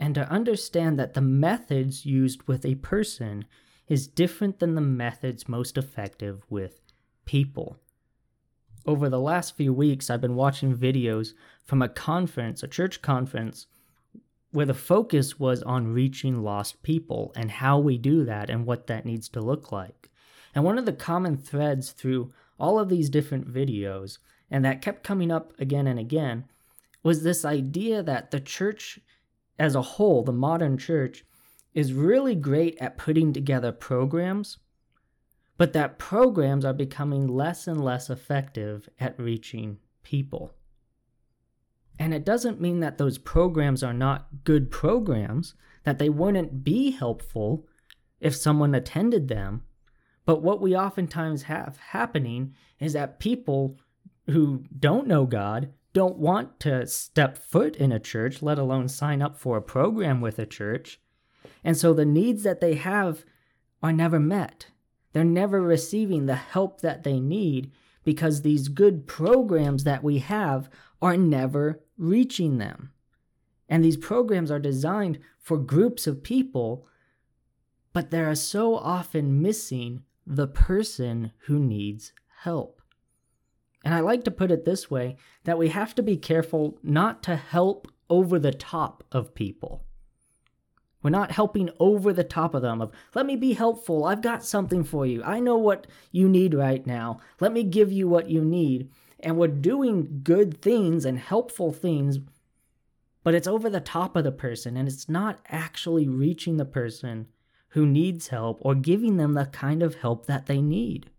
And 0.01 0.15
to 0.15 0.27
understand 0.31 0.99
that 0.99 1.13
the 1.13 1.21
methods 1.21 2.07
used 2.07 2.49
with 2.49 2.65
a 2.65 2.77
person 2.77 3.45
is 3.87 4.09
different 4.09 4.61
than 4.61 4.77
the 4.77 4.81
methods 4.81 5.47
most 5.47 5.77
effective 5.77 6.43
with 6.49 6.81
people 7.27 7.82
over 8.87 9.09
the 9.09 9.21
last 9.21 9.57
few 9.57 9.73
weeks, 9.73 10.11
I've 10.11 10.21
been 10.21 10.35
watching 10.35 10.77
videos 10.77 11.35
from 11.65 11.83
a 11.83 11.89
conference, 11.89 12.63
a 12.63 12.69
church 12.69 13.03
conference, 13.03 13.67
where 14.51 14.67
the 14.67 14.75
focus 14.75 15.39
was 15.39 15.63
on 15.63 15.93
reaching 15.93 16.43
lost 16.43 16.83
people 16.83 17.33
and 17.35 17.51
how 17.51 17.79
we 17.79 17.97
do 17.97 18.25
that 18.25 18.51
and 18.51 18.67
what 18.67 18.87
that 18.87 19.07
needs 19.07 19.29
to 19.31 19.41
look 19.41 19.73
like. 19.73 20.11
And 20.55 20.65
one 20.65 20.79
of 20.79 20.85
the 20.85 20.93
common 20.93 21.37
threads 21.37 21.93
through 21.93 22.33
all 22.59 22.79
of 22.79 22.89
these 22.89 23.09
different 23.09 23.53
videos, 23.53 24.19
and 24.51 24.65
that 24.65 24.83
kept 24.83 25.03
coming 25.03 25.31
up 25.31 25.53
again 25.59 25.87
and 25.87 25.99
again, 25.99 26.45
was 27.03 27.23
this 27.23 27.45
idea 27.45 28.03
that 28.03 28.31
the 28.31 28.41
church 28.41 29.01
as 29.59 29.75
a 29.75 29.83
whole, 29.83 30.23
the 30.23 30.33
modern 30.33 30.77
church, 30.77 31.25
is 31.75 31.93
really 31.93 32.35
great 32.35 32.77
at 32.81 32.99
putting 32.99 33.33
together 33.33 33.73
programs 33.73 34.59
but 35.63 35.75
that 35.75 35.97
programs 35.97 36.65
are 36.65 36.73
becoming 36.73 37.29
less 37.29 37.69
and 37.69 37.85
less 37.85 38.11
effective 38.11 38.89
at 38.99 39.17
reaching 39.17 39.79
people. 40.03 40.53
And 42.01 42.13
it 42.13 42.25
doesn't 42.25 42.61
mean 42.61 42.81
that 42.81 42.99
those 42.99 43.17
programs 43.17 43.85
are 43.85 43.93
not 43.93 44.43
good 44.43 44.73
programs, 44.73 45.55
that 45.85 46.01
they 46.01 46.09
wouldn't 46.09 46.65
be 46.65 46.91
helpful 46.91 47.69
if 48.19 48.35
someone 48.35 48.75
attended 48.75 49.29
them. 49.29 49.63
But 50.27 50.43
what 50.43 50.61
we 50.61 50.77
oftentimes 50.77 51.45
have 51.45 51.77
happening 51.77 52.57
is 52.81 52.95
that 52.95 53.21
people 53.21 53.79
who 54.27 54.65
don't 54.77 55.07
know 55.07 55.27
God 55.27 55.73
don't 55.93 56.19
want 56.19 56.59
to 56.59 56.89
step 56.89 57.39
foot 57.39 57.77
in 57.77 57.93
a 57.93 58.01
church, 58.01 58.43
let 58.43 58.59
alone 58.59 58.89
sign 58.89 59.23
up 59.23 59.39
for 59.39 59.59
a 59.59 59.63
program 59.63 60.21
with 60.21 60.41
a 60.41 60.45
church. 60.45 61.01
And 61.63 61.77
so 61.77 61.95
the 61.95 62.05
needs 62.05 62.43
that 62.43 62.61
they 62.61 62.75
have 62.75 63.25
are 63.81 63.93
never 63.93 64.19
met. 64.19 64.67
They're 65.13 65.25
never 65.25 65.61
receiving 65.61 66.27
the 66.27 66.37
help 66.37 66.81
that 66.81 67.03
they 67.03 67.21
need 67.21 67.71
because 68.05 68.43
these 68.43 68.69
good 68.69 69.07
programs 69.07 69.85
that 69.85 70.03
we 70.03 70.19
have 70.19 70.69
are 71.01 71.17
never 71.17 71.81
reaching 71.97 72.59
them. 72.59 72.93
And 73.69 73.85
these 73.85 73.97
programs 73.97 74.51
are 74.51 74.59
designed 74.59 75.19
for 75.39 75.57
groups 75.57 76.07
of 76.07 76.23
people, 76.23 76.87
but 77.93 78.11
they 78.11 78.21
are 78.21 78.35
so 78.35 78.77
often 78.77 79.41
missing 79.41 80.03
the 80.27 80.47
person 80.47 81.33
who 81.47 81.59
needs 81.59 82.13
help. 82.43 82.83
And 83.85 83.95
I 83.95 84.01
like 84.01 84.25
to 84.25 84.31
put 84.31 84.51
it 84.51 84.65
this 84.65 84.91
way 84.91 85.17
that 85.45 85.59
we 85.59 85.69
have 85.69 85.95
to 85.97 86.03
be 86.03 86.17
careful 86.17 86.79
not 86.83 87.23
to 87.25 87.37
help 87.37 87.89
over 88.09 88.39
the 88.39 88.53
top 88.53 89.03
of 89.11 89.35
people. 89.35 89.85
We're 91.03 91.11
not 91.11 91.33
helping 91.33 91.71
over 91.81 92.13
the 92.13 92.25
top 92.25 92.55
of 92.55 92.63
them 92.63 92.81
of, 92.81 92.93
let 93.15 93.27
me 93.27 93.37
be 93.37 93.55
helpful. 93.55 94.05
I've 94.05 94.23
got 94.23 94.45
something 94.45 94.85
for 94.85 95.05
you. 95.05 95.23
I 95.25 95.41
know 95.41 95.57
what 95.57 95.87
you 96.13 96.29
need 96.29 96.55
right 96.55 96.87
now. 96.87 97.19
Let 97.41 97.53
me 97.53 97.65
give 97.65 97.91
you 97.91 98.09
what 98.09 98.31
you 98.31 98.45
need. 98.45 98.91
And 99.21 99.37
we're 99.37 99.49
doing 99.49 100.21
good 100.23 100.61
things 100.61 101.05
and 101.05 101.19
helpful 101.19 101.73
things, 101.73 102.19
but 103.25 103.35
it's 103.35 103.47
over 103.47 103.71
the 103.71 103.81
top 103.81 104.17
of 104.17 104.25
the 104.25 104.33
person 104.33 104.77
and 104.77 104.89
it's 104.89 105.09
not 105.09 105.39
actually 105.49 106.09
reaching 106.09 106.57
the 106.57 106.65
person 106.65 107.29
who 107.69 107.87
needs 107.87 108.29
help 108.29 108.59
or 108.63 108.75
giving 108.75 109.17
them 109.17 109.35
the 109.35 109.47
kind 109.47 109.83
of 109.83 109.97
help 109.97 110.27
that 110.27 110.47
they 110.47 110.61
need. 110.61 111.11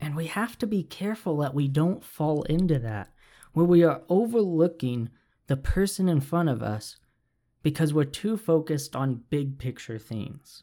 And 0.00 0.16
we 0.16 0.26
have 0.26 0.58
to 0.58 0.66
be 0.66 0.82
careful 0.82 1.38
that 1.38 1.54
we 1.54 1.68
don't 1.68 2.04
fall 2.04 2.42
into 2.44 2.78
that, 2.80 3.10
where 3.52 3.66
we 3.66 3.82
are 3.82 4.02
overlooking 4.08 5.10
the 5.46 5.56
person 5.56 6.08
in 6.08 6.20
front 6.20 6.48
of 6.48 6.62
us 6.62 6.96
because 7.64 7.92
we're 7.92 8.04
too 8.04 8.36
focused 8.36 8.94
on 8.94 9.24
big 9.30 9.58
picture 9.58 9.98
things. 9.98 10.62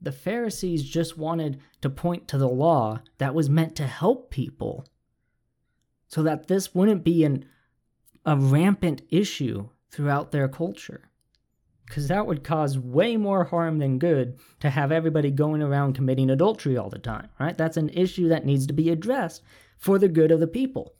The 0.00 0.10
Pharisees 0.10 0.82
just 0.82 1.16
wanted 1.16 1.60
to 1.82 1.90
point 1.90 2.26
to 2.28 2.38
the 2.38 2.48
law 2.48 3.00
that 3.18 3.34
was 3.34 3.48
meant 3.48 3.76
to 3.76 3.86
help 3.86 4.30
people 4.30 4.84
so 6.08 6.24
that 6.24 6.48
this 6.48 6.74
wouldn't 6.74 7.04
be 7.04 7.22
an, 7.22 7.44
a 8.26 8.36
rampant 8.36 9.02
issue 9.10 9.68
throughout 9.90 10.32
their 10.32 10.48
culture. 10.48 11.10
because 11.92 12.08
that 12.08 12.26
would 12.26 12.42
cause 12.42 12.78
way 12.78 13.18
more 13.18 13.44
harm 13.44 13.78
than 13.78 13.98
good 13.98 14.38
to 14.60 14.70
have 14.70 14.90
everybody 14.90 15.30
going 15.30 15.62
around 15.62 15.94
committing 15.94 16.30
adultery 16.30 16.74
all 16.74 16.88
the 16.88 16.98
time, 16.98 17.28
right? 17.38 17.58
That's 17.58 17.76
an 17.76 17.90
issue 17.90 18.28
that 18.28 18.46
needs 18.46 18.66
to 18.66 18.72
be 18.72 18.88
addressed 18.88 19.42
for 19.76 19.98
the 19.98 20.08
good 20.08 20.30
of 20.30 20.40
the 20.40 20.46
people. 20.46 20.94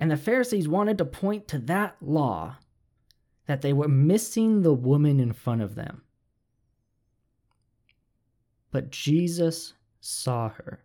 And 0.00 0.10
the 0.10 0.16
Pharisees 0.16 0.68
wanted 0.68 0.96
to 0.98 1.04
point 1.04 1.46
to 1.48 1.58
that 1.58 1.96
law 2.00 2.56
that 3.46 3.62
they 3.62 3.72
were 3.72 3.88
missing 3.88 4.62
the 4.62 4.74
woman 4.74 5.20
in 5.20 5.32
front 5.32 5.62
of 5.62 5.74
them. 5.74 6.02
But 8.70 8.90
Jesus 8.90 9.74
saw 10.00 10.48
her. 10.50 10.84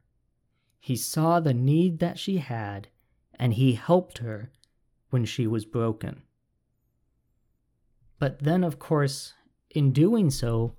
He 0.79 0.95
saw 0.95 1.39
the 1.39 1.53
need 1.53 1.99
that 1.99 2.19
she 2.19 2.37
had, 2.37 2.87
and 3.37 3.53
he 3.53 3.73
helped 3.73 4.19
her 4.19 4.51
when 5.09 5.25
she 5.25 5.47
was 5.47 5.65
broken. 5.65 6.21
But 8.19 8.39
then, 8.39 8.63
of 8.63 8.79
course, 8.79 9.33
in 9.69 9.91
doing 9.91 10.29
so, 10.29 10.75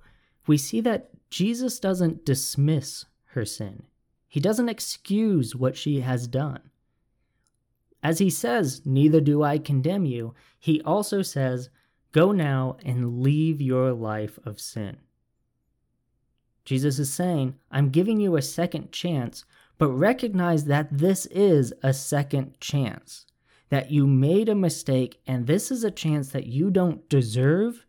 we 0.47 0.57
see 0.57 0.81
that 0.81 1.09
Jesus 1.29 1.79
doesn't 1.79 2.25
dismiss 2.25 3.05
her 3.25 3.45
sin. 3.45 3.83
He 4.27 4.39
doesn't 4.39 4.69
excuse 4.69 5.55
what 5.55 5.75
she 5.75 6.01
has 6.01 6.27
done. 6.27 6.70
As 8.03 8.19
he 8.19 8.29
says, 8.29 8.81
Neither 8.85 9.21
do 9.21 9.43
I 9.43 9.57
condemn 9.57 10.05
you, 10.05 10.33
he 10.59 10.81
also 10.81 11.21
says, 11.21 11.69
Go 12.11 12.31
now 12.31 12.77
and 12.83 13.21
leave 13.21 13.61
your 13.61 13.93
life 13.93 14.37
of 14.45 14.59
sin. 14.59 14.97
Jesus 16.65 16.99
is 16.99 17.11
saying, 17.11 17.55
I'm 17.71 17.89
giving 17.89 18.19
you 18.19 18.35
a 18.35 18.41
second 18.41 18.91
chance, 18.91 19.45
but 19.77 19.89
recognize 19.89 20.65
that 20.65 20.89
this 20.91 21.25
is 21.27 21.73
a 21.81 21.93
second 21.93 22.59
chance 22.59 23.25
that 23.69 23.89
you 23.89 24.05
made 24.05 24.49
a 24.49 24.55
mistake 24.55 25.21
and 25.25 25.47
this 25.47 25.71
is 25.71 25.83
a 25.83 25.91
chance 25.91 26.29
that 26.29 26.45
you 26.45 26.69
don't 26.69 27.07
deserve, 27.09 27.85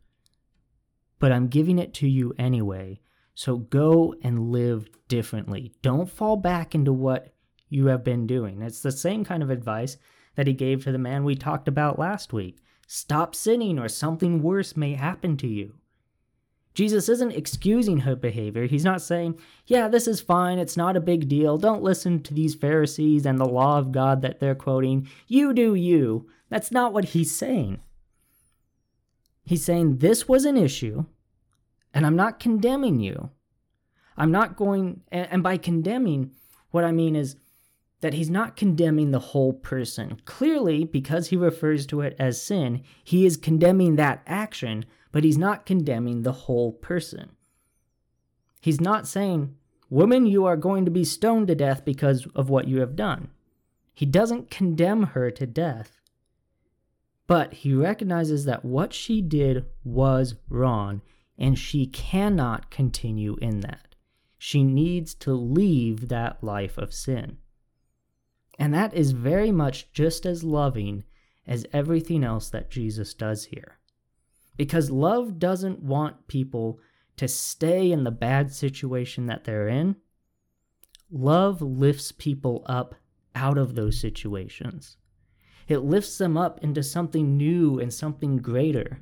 but 1.18 1.32
I'm 1.32 1.48
giving 1.48 1.78
it 1.78 1.92
to 1.94 2.08
you 2.08 2.32
anyway. 2.38 3.00
So 3.34 3.56
go 3.56 4.14
and 4.22 4.50
live 4.52 4.88
differently. 5.08 5.72
Don't 5.82 6.08
fall 6.08 6.36
back 6.36 6.74
into 6.74 6.92
what 6.92 7.31
you 7.72 7.86
have 7.86 8.04
been 8.04 8.26
doing. 8.26 8.62
It's 8.62 8.82
the 8.82 8.92
same 8.92 9.24
kind 9.24 9.42
of 9.42 9.50
advice 9.50 9.96
that 10.36 10.46
he 10.46 10.52
gave 10.52 10.84
to 10.84 10.92
the 10.92 10.98
man 10.98 11.24
we 11.24 11.34
talked 11.34 11.68
about 11.68 11.98
last 11.98 12.32
week. 12.32 12.58
Stop 12.86 13.34
sinning 13.34 13.78
or 13.78 13.88
something 13.88 14.42
worse 14.42 14.76
may 14.76 14.94
happen 14.94 15.36
to 15.38 15.46
you. 15.46 15.74
Jesus 16.74 17.08
isn't 17.08 17.32
excusing 17.32 17.98
her 17.98 18.16
behavior. 18.16 18.66
He's 18.66 18.84
not 18.84 19.02
saying, 19.02 19.38
yeah, 19.66 19.88
this 19.88 20.08
is 20.08 20.22
fine. 20.22 20.58
It's 20.58 20.76
not 20.76 20.96
a 20.96 21.00
big 21.00 21.28
deal. 21.28 21.58
Don't 21.58 21.82
listen 21.82 22.22
to 22.22 22.32
these 22.34 22.54
Pharisees 22.54 23.26
and 23.26 23.38
the 23.38 23.44
law 23.44 23.78
of 23.78 23.92
God 23.92 24.22
that 24.22 24.40
they're 24.40 24.54
quoting. 24.54 25.08
You 25.26 25.52
do 25.52 25.74
you. 25.74 26.28
That's 26.48 26.72
not 26.72 26.92
what 26.92 27.06
he's 27.06 27.34
saying. 27.34 27.80
He's 29.44 29.64
saying 29.64 29.98
this 29.98 30.28
was 30.28 30.44
an 30.44 30.56
issue, 30.56 31.04
and 31.92 32.06
I'm 32.06 32.16
not 32.16 32.40
condemning 32.40 33.00
you. 33.00 33.30
I'm 34.16 34.30
not 34.30 34.56
going, 34.56 35.02
and 35.10 35.42
by 35.42 35.56
condemning, 35.56 36.30
what 36.70 36.84
I 36.84 36.92
mean 36.92 37.16
is 37.16 37.36
that 38.02 38.14
he's 38.14 38.30
not 38.30 38.56
condemning 38.56 39.10
the 39.10 39.18
whole 39.18 39.54
person. 39.54 40.20
Clearly, 40.26 40.84
because 40.84 41.28
he 41.28 41.36
refers 41.36 41.86
to 41.86 42.02
it 42.02 42.14
as 42.18 42.40
sin, 42.40 42.82
he 43.02 43.24
is 43.26 43.36
condemning 43.36 43.96
that 43.96 44.22
action 44.26 44.84
but 45.12 45.24
he's 45.24 45.38
not 45.38 45.66
condemning 45.66 46.22
the 46.22 46.32
whole 46.32 46.72
person. 46.72 47.36
He's 48.60 48.80
not 48.80 49.06
saying, 49.06 49.54
Woman, 49.90 50.24
you 50.24 50.46
are 50.46 50.56
going 50.56 50.86
to 50.86 50.90
be 50.90 51.04
stoned 51.04 51.48
to 51.48 51.54
death 51.54 51.84
because 51.84 52.26
of 52.34 52.48
what 52.48 52.66
you 52.66 52.80
have 52.80 52.96
done. 52.96 53.28
He 53.94 54.06
doesn't 54.06 54.50
condemn 54.50 55.02
her 55.08 55.30
to 55.30 55.46
death, 55.46 56.00
but 57.26 57.52
he 57.52 57.74
recognizes 57.74 58.46
that 58.46 58.64
what 58.64 58.94
she 58.94 59.20
did 59.20 59.66
was 59.84 60.36
wrong 60.48 61.02
and 61.36 61.58
she 61.58 61.86
cannot 61.86 62.70
continue 62.70 63.36
in 63.42 63.60
that. 63.60 63.94
She 64.38 64.64
needs 64.64 65.14
to 65.16 65.34
leave 65.34 66.08
that 66.08 66.42
life 66.42 66.78
of 66.78 66.94
sin. 66.94 67.36
And 68.58 68.72
that 68.74 68.94
is 68.94 69.12
very 69.12 69.50
much 69.50 69.92
just 69.92 70.26
as 70.26 70.44
loving 70.44 71.04
as 71.46 71.66
everything 71.72 72.22
else 72.22 72.50
that 72.50 72.70
Jesus 72.70 73.14
does 73.14 73.44
here. 73.46 73.78
Because 74.56 74.90
love 74.90 75.38
doesn't 75.38 75.82
want 75.82 76.28
people 76.28 76.78
to 77.16 77.28
stay 77.28 77.90
in 77.90 78.04
the 78.04 78.10
bad 78.10 78.52
situation 78.52 79.26
that 79.26 79.44
they're 79.44 79.68
in. 79.68 79.96
Love 81.10 81.60
lifts 81.60 82.12
people 82.12 82.62
up 82.66 82.94
out 83.34 83.58
of 83.58 83.74
those 83.74 84.00
situations. 84.00 84.96
It 85.68 85.78
lifts 85.78 86.18
them 86.18 86.36
up 86.36 86.62
into 86.62 86.82
something 86.82 87.36
new 87.36 87.78
and 87.78 87.92
something 87.92 88.38
greater. 88.38 89.00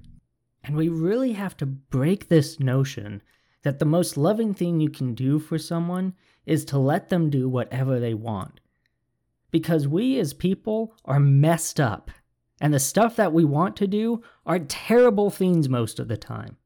And 0.63 0.77
we 0.77 0.89
really 0.89 1.33
have 1.33 1.57
to 1.59 1.67
break 1.67 2.29
this 2.29 2.61
notion 2.61 3.23
that 3.63 3.79
the 3.79 3.85
most 3.85 4.17
loving 4.17 4.55
thing 4.55 4.81
you 4.81 4.91
can 4.91 5.15
do 5.15 5.39
for 5.39 5.59
someone 5.59 6.15
is 6.47 6.65
to 6.67 6.79
let 6.79 7.09
them 7.09 7.31
do 7.31 7.49
whatever 7.49 7.99
they 7.99 8.15
want. 8.15 8.61
Because 9.51 9.89
we 9.89 10.19
as 10.19 10.33
people 10.33 10.95
are 11.05 11.21
messed 11.21 11.81
up 11.81 12.11
and 12.61 12.75
the 12.75 12.79
stuff 12.79 13.17
that 13.17 13.33
we 13.33 13.45
want 13.45 13.77
to 13.77 13.87
do 13.87 14.23
are 14.45 14.59
terrible 14.59 15.31
things 15.31 15.69
most 15.69 15.99
of 15.99 16.09
the 16.09 16.17
time. 16.17 16.57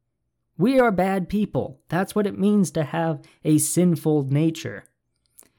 We 0.59 0.79
are 0.79 0.90
bad 0.92 1.29
people. 1.29 1.81
That's 1.88 2.14
what 2.14 2.27
it 2.27 2.38
means 2.38 2.70
to 2.73 2.85
have 2.85 3.23
a 3.44 3.59
sinful 3.59 4.25
nature. 4.25 4.85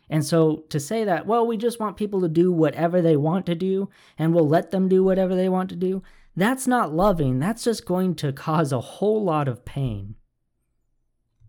And 0.09 0.23
so 0.23 0.65
to 0.69 0.79
say 0.79 1.03
that, 1.03 1.25
well, 1.25 1.47
we 1.47 1.57
just 1.57 1.79
want 1.79 1.97
people 1.97 2.21
to 2.21 2.29
do 2.29 2.51
whatever 2.51 3.01
they 3.01 3.17
want 3.17 3.45
to 3.47 3.55
do 3.55 3.89
and 4.17 4.33
we'll 4.33 4.47
let 4.47 4.71
them 4.71 4.87
do 4.87 5.03
whatever 5.03 5.35
they 5.35 5.49
want 5.49 5.69
to 5.69 5.75
do, 5.75 6.03
that's 6.35 6.67
not 6.67 6.93
loving. 6.93 7.39
That's 7.39 7.63
just 7.63 7.85
going 7.85 8.15
to 8.15 8.33
cause 8.33 8.71
a 8.71 8.79
whole 8.79 9.23
lot 9.23 9.47
of 9.47 9.65
pain. 9.65 10.15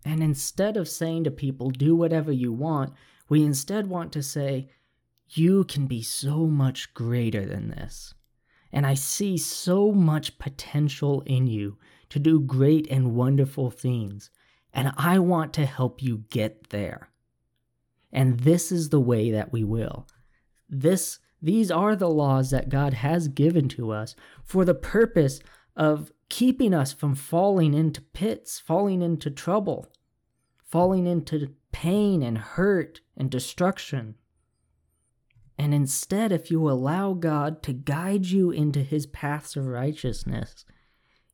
And 0.05 0.23
instead 0.23 0.77
of 0.77 0.89
saying 0.89 1.25
to 1.25 1.31
people, 1.31 1.71
do 1.71 1.97
whatever 1.97 2.31
you 2.31 2.53
want, 2.53 2.93
we 3.29 3.43
instead 3.43 3.89
want 3.89 4.13
to 4.13 4.23
say, 4.23 4.71
you 5.29 5.65
can 5.65 5.87
be 5.87 6.03
so 6.03 6.47
much 6.47 6.95
greater 6.95 7.45
than 7.45 7.71
this 7.71 8.15
and 8.77 8.87
I 8.87 8.93
see 8.93 9.39
so 9.39 9.91
much 9.91 10.39
potential 10.39 11.23
in 11.25 11.47
you 11.47 11.79
to 12.11 12.19
do 12.19 12.41
great 12.41 12.87
and 12.91 13.15
wonderful 13.15 13.71
things, 13.71 14.31
and 14.73 14.93
I 14.97 15.19
want 15.19 15.55
to 15.55 15.65
help 15.65 16.03
you 16.03 16.25
get 16.29 16.69
there. 16.69 17.09
And 18.13 18.41
this 18.41 18.71
is 18.71 18.91
the 18.91 19.01
way 19.01 19.31
that 19.31 19.51
we 19.51 19.65
will. 19.65 20.07
This 20.69 21.21
these 21.41 21.71
are 21.71 21.97
the 21.97 22.11
laws 22.11 22.51
that 22.51 22.69
God 22.69 22.95
has 22.95 23.29
given 23.29 23.69
to 23.71 23.93
us 23.93 24.15
for 24.43 24.65
the 24.65 24.75
purpose 24.75 25.41
of 25.75 26.13
keeping 26.29 26.75
us 26.75 26.93
from 26.93 27.15
falling 27.15 27.73
into 27.73 28.01
pits, 28.01 28.59
falling 28.59 29.01
into 29.01 29.31
trouble, 29.31 29.87
falling 30.65 31.07
into 31.07 31.55
pain 31.73 32.23
and 32.23 32.37
hurt 32.37 33.01
and 33.17 33.31
destruction. 33.31 34.17
And 35.59 35.73
instead, 35.73 36.33
if 36.33 36.51
you 36.51 36.69
allow 36.69 37.15
God 37.15 37.63
to 37.63 37.73
guide 37.73 38.27
you 38.27 38.51
into 38.51 38.83
his 38.83 39.07
paths 39.07 39.57
of 39.57 39.67
righteousness, 39.67 40.65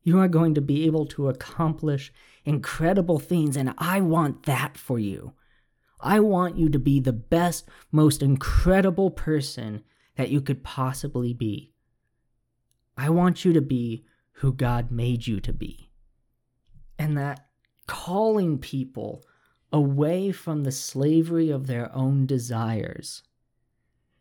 you 0.01 0.19
are 0.19 0.27
going 0.27 0.53
to 0.55 0.61
be 0.61 0.85
able 0.85 1.05
to 1.07 1.29
accomplish 1.29 2.11
incredible 2.45 3.19
things. 3.19 3.57
And 3.57 3.73
I 3.77 4.01
want 4.01 4.43
that 4.43 4.77
for 4.77 4.99
you. 4.99 5.33
I 5.99 6.19
want 6.19 6.57
you 6.57 6.69
to 6.69 6.79
be 6.79 6.99
the 6.99 7.13
best, 7.13 7.67
most 7.91 8.21
incredible 8.21 9.11
person 9.11 9.83
that 10.15 10.29
you 10.29 10.41
could 10.41 10.63
possibly 10.63 11.33
be. 11.33 11.73
I 12.97 13.09
want 13.09 13.45
you 13.45 13.53
to 13.53 13.61
be 13.61 14.05
who 14.37 14.53
God 14.53 14.91
made 14.91 15.27
you 15.27 15.39
to 15.41 15.53
be. 15.53 15.89
And 16.99 17.17
that 17.17 17.47
calling 17.87 18.59
people 18.59 19.23
away 19.71 20.31
from 20.31 20.63
the 20.63 20.71
slavery 20.71 21.49
of 21.49 21.67
their 21.67 21.93
own 21.95 22.25
desires 22.25 23.23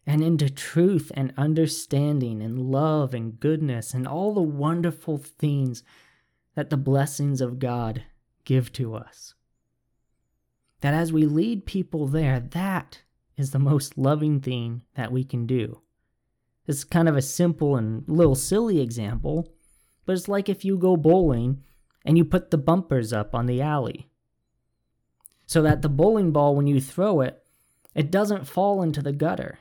and 0.07 0.23
into 0.23 0.51
truth 0.51 1.13
and 1.15 1.33
understanding 1.37 2.43
and 2.43 2.59
love 2.59 3.15
and 3.15 3.39
goodness 3.39 3.95
and 3.95 4.07
all 4.07 4.35
the 4.35 4.43
wonderful 4.43 5.19
things 5.19 5.83
that 6.55 6.71
the 6.71 6.77
blessings 6.77 7.41
of 7.41 7.59
God 7.59 8.05
give 8.45 8.73
to 8.73 8.95
us. 8.95 9.35
That 10.81 10.95
as 10.95 11.13
we 11.13 11.25
lead 11.25 11.67
people 11.67 12.09
there, 12.09 12.41
that 12.41 13.03
is 13.37 13.53
the 13.53 13.59
most 13.59 13.97
loving 13.97 14.41
thing 14.41 14.83
that 14.95 15.13
we 15.13 15.25
can 15.25 15.47
do. 15.47 15.81
It's 16.67 16.85
kind 16.85 17.09
of 17.09 17.17
a 17.17 17.23
simple 17.23 17.77
and 17.77 18.05
little 18.07 18.35
silly 18.35 18.81
example, 18.81 19.53
but 20.05 20.15
it's 20.15 20.29
like 20.29 20.49
if 20.49 20.65
you 20.65 20.77
go 20.77 20.97
bowling 20.97 21.63
and 22.05 22.19
you 22.19 22.25
put 22.25 22.51
the 22.51 22.59
bumpers 22.59 23.13
up 23.13 23.35
on 23.35 23.47
the 23.47 23.61
alley. 23.61 24.09
So 25.47 25.63
that 25.63 25.83
the 25.83 25.89
bowling 25.89 26.33
ball, 26.33 26.57
when 26.57 26.67
you 26.67 26.81
throw 26.81 27.21
it, 27.21 27.45
it 27.95 28.11
doesn't 28.11 28.49
fall 28.49 28.83
into 28.83 29.03
the 29.03 29.13
gutter. 29.13 29.59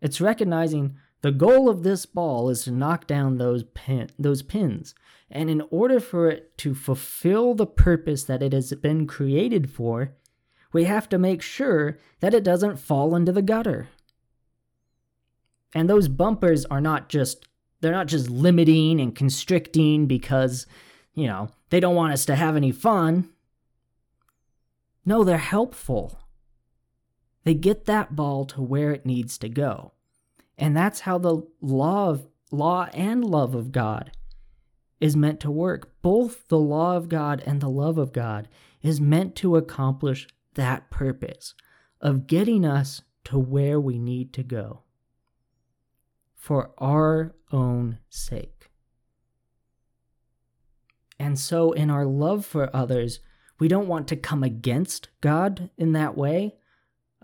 It's 0.00 0.20
recognizing 0.20 0.96
the 1.22 1.32
goal 1.32 1.68
of 1.68 1.82
this 1.82 2.06
ball 2.06 2.50
is 2.50 2.64
to 2.64 2.70
knock 2.70 3.06
down 3.06 3.38
those 3.38 3.64
pin, 3.74 4.10
those 4.18 4.42
pins. 4.42 4.94
And 5.30 5.50
in 5.50 5.62
order 5.70 5.98
for 5.98 6.30
it 6.30 6.56
to 6.58 6.74
fulfill 6.74 7.54
the 7.54 7.66
purpose 7.66 8.24
that 8.24 8.42
it 8.42 8.52
has 8.52 8.72
been 8.74 9.06
created 9.06 9.70
for, 9.70 10.12
we 10.72 10.84
have 10.84 11.08
to 11.08 11.18
make 11.18 11.42
sure 11.42 11.98
that 12.20 12.34
it 12.34 12.44
doesn't 12.44 12.78
fall 12.78 13.16
into 13.16 13.32
the 13.32 13.42
gutter. 13.42 13.88
And 15.74 15.88
those 15.88 16.08
bumpers 16.08 16.64
are 16.66 16.80
not 16.80 17.08
just 17.08 17.46
they're 17.80 17.92
not 17.92 18.06
just 18.06 18.30
limiting 18.30 19.00
and 19.00 19.14
constricting 19.14 20.06
because, 20.06 20.66
you 21.12 21.26
know, 21.26 21.50
they 21.70 21.80
don't 21.80 21.94
want 21.94 22.12
us 22.12 22.24
to 22.26 22.34
have 22.34 22.56
any 22.56 22.72
fun. 22.72 23.28
No, 25.04 25.24
they're 25.24 25.38
helpful. 25.38 26.18
They 27.46 27.54
get 27.54 27.84
that 27.84 28.16
ball 28.16 28.44
to 28.46 28.60
where 28.60 28.90
it 28.90 29.06
needs 29.06 29.38
to 29.38 29.48
go. 29.48 29.92
And 30.58 30.76
that's 30.76 31.00
how 31.00 31.16
the 31.16 31.46
law 31.60 32.10
of 32.10 32.26
law 32.50 32.88
and 32.92 33.24
love 33.24 33.54
of 33.54 33.70
God 33.70 34.10
is 35.00 35.16
meant 35.16 35.38
to 35.40 35.50
work. 35.52 35.92
Both 36.02 36.48
the 36.48 36.58
law 36.58 36.96
of 36.96 37.08
God 37.08 37.44
and 37.46 37.60
the 37.60 37.68
love 37.68 37.98
of 37.98 38.12
God 38.12 38.48
is 38.82 39.00
meant 39.00 39.36
to 39.36 39.54
accomplish 39.54 40.26
that 40.54 40.90
purpose 40.90 41.54
of 42.00 42.26
getting 42.26 42.64
us 42.64 43.02
to 43.26 43.38
where 43.38 43.78
we 43.78 43.96
need 43.96 44.32
to 44.32 44.42
go 44.42 44.82
for 46.34 46.72
our 46.78 47.36
own 47.52 48.00
sake. 48.08 48.70
And 51.16 51.38
so, 51.38 51.70
in 51.70 51.90
our 51.90 52.06
love 52.06 52.44
for 52.44 52.74
others, 52.74 53.20
we 53.60 53.68
don't 53.68 53.86
want 53.86 54.08
to 54.08 54.16
come 54.16 54.42
against 54.42 55.10
God 55.20 55.70
in 55.78 55.92
that 55.92 56.16
way 56.16 56.56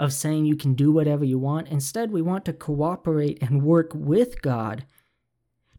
of 0.02 0.12
saying 0.12 0.44
you 0.44 0.56
can 0.56 0.74
do 0.74 0.90
whatever 0.90 1.24
you 1.24 1.38
want. 1.38 1.68
Instead, 1.68 2.10
we 2.10 2.20
want 2.20 2.44
to 2.44 2.52
cooperate 2.52 3.40
and 3.40 3.62
work 3.62 3.92
with 3.94 4.42
God 4.42 4.84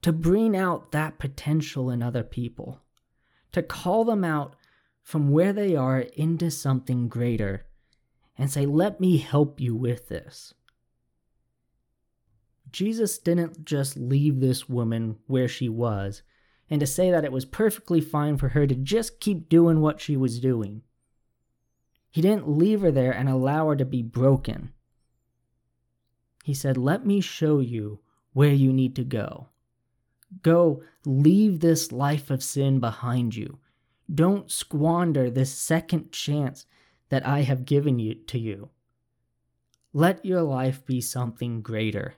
to 0.02 0.14
bring 0.14 0.56
out 0.56 0.94
that 0.94 1.20
potential 1.20 1.90
in 1.90 2.02
other 2.02 2.24
people, 2.24 2.80
to 3.52 3.62
call 3.62 4.06
them 4.06 4.24
out 4.24 4.56
from 5.02 5.30
where 5.30 5.52
they 5.52 5.76
are 5.76 6.00
into 6.00 6.50
something 6.50 7.10
greater 7.10 7.66
and 8.38 8.50
say, 8.50 8.66
Let 8.66 9.02
me 9.02 9.18
help 9.18 9.60
you 9.60 9.76
with 9.76 10.08
this. 10.08 10.54
Jesus 12.72 13.18
didn't 13.18 13.66
just 13.66 13.98
leave 13.98 14.40
this 14.40 14.70
woman 14.70 15.18
where 15.28 15.50
she 15.50 15.68
was 15.68 16.24
and 16.70 16.80
to 16.80 16.88
say 16.88 17.12
that 17.12 17.26
it 17.26 17.32
was 17.34 17.44
perfectly 17.44 18.00
fine 18.00 18.38
for 18.38 18.50
her 18.50 18.66
to 18.68 18.74
just 18.74 19.20
keep 19.20 19.50
doing 19.50 19.82
what 19.82 20.00
she 20.00 20.16
was 20.16 20.40
doing. 20.40 20.82
He 22.13 22.21
didn't 22.21 22.47
leave 22.47 22.82
her 22.82 22.91
there 22.91 23.12
and 23.12 23.28
allow 23.28 23.69
her 23.69 23.76
to 23.76 23.86
be 23.86 24.04
broken. 24.04 24.71
He 26.43 26.54
said, 26.54 26.78
Let 26.78 27.08
me 27.08 27.21
show 27.21 27.58
you 27.60 28.02
where 28.34 28.54
you 28.54 28.71
need 28.71 28.95
to 28.97 29.04
go. 29.04 29.47
Go 30.43 30.84
leave 31.08 31.60
this 31.60 31.91
life 31.91 32.30
of 32.30 32.43
sin 32.43 32.80
behind 32.80 33.36
you. 33.36 33.58
Don't 34.13 34.52
squander 34.52 35.32
this 35.32 35.52
second 35.52 36.12
chance 36.12 36.67
that 37.10 37.26
I 37.26 37.41
have 37.41 37.65
given 37.65 37.97
you 37.97 38.13
to 38.13 38.38
you. 38.38 38.69
Let 39.91 40.23
your 40.23 40.43
life 40.43 40.86
be 40.86 41.02
something 41.02 41.63
greater, 41.63 42.13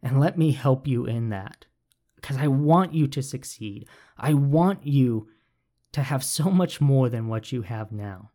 and 0.00 0.20
let 0.20 0.38
me 0.38 0.52
help 0.52 0.86
you 0.86 1.04
in 1.04 1.30
that. 1.30 1.66
Because 2.14 2.36
I 2.36 2.46
want 2.46 2.94
you 2.94 3.08
to 3.08 3.22
succeed. 3.24 3.88
I 4.16 4.34
want 4.34 4.86
you 4.86 5.26
to 5.90 6.02
have 6.02 6.22
so 6.22 6.44
much 6.44 6.80
more 6.80 7.08
than 7.08 7.26
what 7.26 7.50
you 7.50 7.62
have 7.62 7.90
now. 7.90 8.30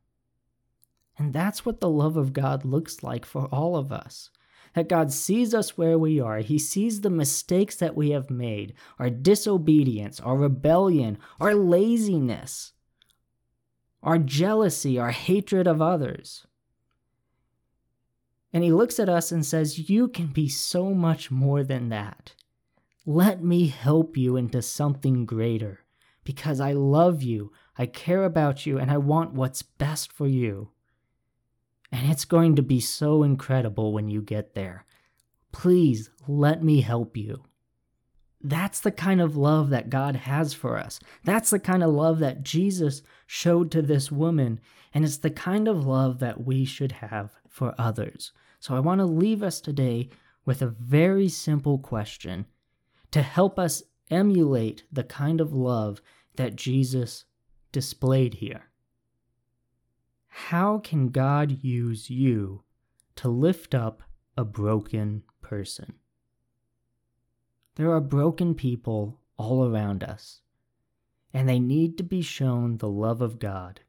And 1.22 1.34
that's 1.34 1.64
what 1.64 1.82
the 1.82 1.88
love 1.90 2.18
of 2.18 2.34
God 2.34 2.66
looks 2.66 3.04
like 3.04 3.28
for 3.28 3.46
all 3.52 3.76
of 3.76 3.92
us. 3.92 4.32
That 4.74 4.90
God 4.90 5.14
sees 5.14 5.54
us 5.54 5.78
where 5.78 6.00
we 6.00 6.20
are. 6.20 6.40
He 6.40 6.58
sees 6.58 7.02
the 7.02 7.12
mistakes 7.12 7.76
that 7.76 7.96
we 7.96 8.10
have 8.10 8.32
made, 8.32 8.74
our 8.98 9.12
disobedience, 9.12 10.20
our 10.20 10.36
rebellion, 10.36 11.20
our 11.40 11.54
laziness, 11.54 12.74
our 14.02 14.18
jealousy, 14.18 14.98
our 14.98 15.12
hatred 15.12 15.68
of 15.68 15.80
others. 15.80 16.48
And 18.52 18.64
He 18.64 18.72
looks 18.72 19.00
at 19.00 19.08
us 19.08 19.32
and 19.32 19.46
says, 19.46 19.92
You 19.92 20.08
can 20.08 20.28
be 20.28 20.50
so 20.50 20.92
much 20.92 21.30
more 21.30 21.64
than 21.64 21.90
that. 21.90 22.34
Let 23.06 23.44
me 23.44 23.68
help 23.68 24.18
you 24.18 24.38
into 24.38 24.64
something 24.64 25.28
greater 25.28 25.82
because 26.24 26.60
I 26.60 26.72
love 26.72 27.22
you, 27.22 27.52
I 27.78 27.86
care 27.86 28.24
about 28.24 28.66
you, 28.66 28.80
and 28.80 28.90
I 28.90 28.98
want 28.98 29.34
what's 29.34 29.62
best 29.62 30.12
for 30.12 30.26
you. 30.28 30.72
And 31.92 32.10
it's 32.10 32.26
going 32.26 32.56
to 32.56 32.62
be 32.62 32.80
so 32.80 33.24
incredible 33.24 33.92
when 33.92 34.08
you 34.08 34.22
get 34.22 34.54
there. 34.54 34.86
Please 35.52 36.10
let 36.28 36.64
me 36.64 36.82
help 36.82 37.18
you. 37.18 37.44
That's 38.44 38.80
the 38.80 38.92
kind 38.92 39.22
of 39.22 39.36
love 39.36 39.70
that 39.70 39.90
God 39.90 40.16
has 40.16 40.54
for 40.54 40.78
us. 40.78 41.00
That's 41.24 41.50
the 41.50 41.60
kind 41.60 41.84
of 41.84 41.92
love 41.92 42.20
that 42.20 42.44
Jesus 42.44 43.04
showed 43.28 43.70
to 43.72 43.82
this 43.82 44.12
woman. 44.12 44.60
And 44.94 45.04
it's 45.04 45.18
the 45.18 45.30
kind 45.30 45.68
of 45.68 45.86
love 45.86 46.20
that 46.20 46.44
we 46.44 46.66
should 46.66 46.94
have 46.94 47.36
for 47.48 47.76
others. 47.78 48.32
So 48.60 48.76
I 48.76 48.80
want 48.80 49.00
to 49.00 49.06
leave 49.06 49.44
us 49.44 49.62
today 49.62 50.10
with 50.46 50.62
a 50.62 50.68
very 50.68 51.30
simple 51.30 51.78
question 51.78 52.46
to 53.12 53.22
help 53.22 53.60
us 53.60 53.84
emulate 54.10 54.84
the 54.92 55.04
kind 55.04 55.40
of 55.40 55.54
love 55.54 56.02
that 56.36 56.56
Jesus 56.56 57.26
displayed 57.72 58.36
here. 58.36 58.71
How 60.34 60.80
can 60.80 61.10
God 61.10 61.62
use 61.62 62.10
you 62.10 62.64
to 63.18 63.28
lift 63.28 63.76
up 63.76 64.02
a 64.38 64.46
broken 64.46 65.24
person? 65.42 65.96
There 67.76 67.92
are 67.92 68.00
broken 68.00 68.56
people 68.56 69.20
all 69.36 69.66
around 69.66 70.06
us, 70.06 70.40
and 71.34 71.50
they 71.50 71.60
need 71.60 71.98
to 71.98 72.04
be 72.04 72.22
shown 72.22 72.78
the 72.78 72.88
love 72.88 73.22
of 73.22 73.40
God 73.40 73.82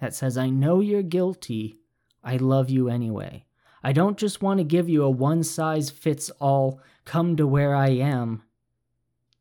that 0.00 0.14
says, 0.14 0.38
I 0.38 0.48
know 0.48 0.80
you're 0.80 1.02
guilty, 1.02 1.78
I 2.24 2.38
love 2.38 2.70
you 2.70 2.88
anyway. 2.88 3.44
I 3.84 3.92
don't 3.92 4.16
just 4.16 4.40
want 4.40 4.58
to 4.58 4.64
give 4.64 4.88
you 4.88 5.04
a 5.04 5.10
one 5.10 5.42
size 5.42 5.90
fits 5.90 6.30
all, 6.40 6.80
come 7.04 7.36
to 7.36 7.46
where 7.46 7.74
I 7.74 7.90
am 7.90 8.44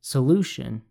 solution. 0.01 0.83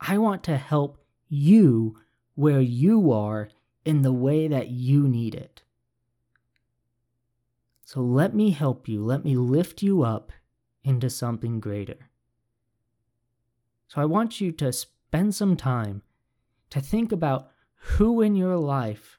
I 0.00 0.18
want 0.18 0.44
to 0.44 0.56
help 0.56 1.04
you 1.28 1.98
where 2.36 2.60
you 2.60 3.10
are 3.10 3.48
in 3.84 4.02
the 4.02 4.12
way 4.12 4.48
that 4.48 4.68
you 4.68 5.08
need 5.08 5.34
it. 5.34 5.62
So 7.84 8.00
let 8.00 8.34
me 8.34 8.50
help 8.50 8.88
you. 8.88 9.04
Let 9.04 9.24
me 9.24 9.36
lift 9.36 9.82
you 9.82 10.02
up 10.02 10.32
into 10.82 11.10
something 11.10 11.60
greater. 11.60 12.08
So 13.88 14.00
I 14.00 14.06
want 14.06 14.40
you 14.40 14.52
to 14.52 14.72
spend 14.72 15.34
some 15.34 15.56
time 15.56 16.02
to 16.70 16.80
think 16.80 17.12
about 17.12 17.50
who 17.74 18.22
in 18.22 18.34
your 18.34 18.56
life 18.56 19.18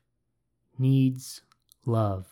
needs 0.80 1.42
love. 1.86 2.28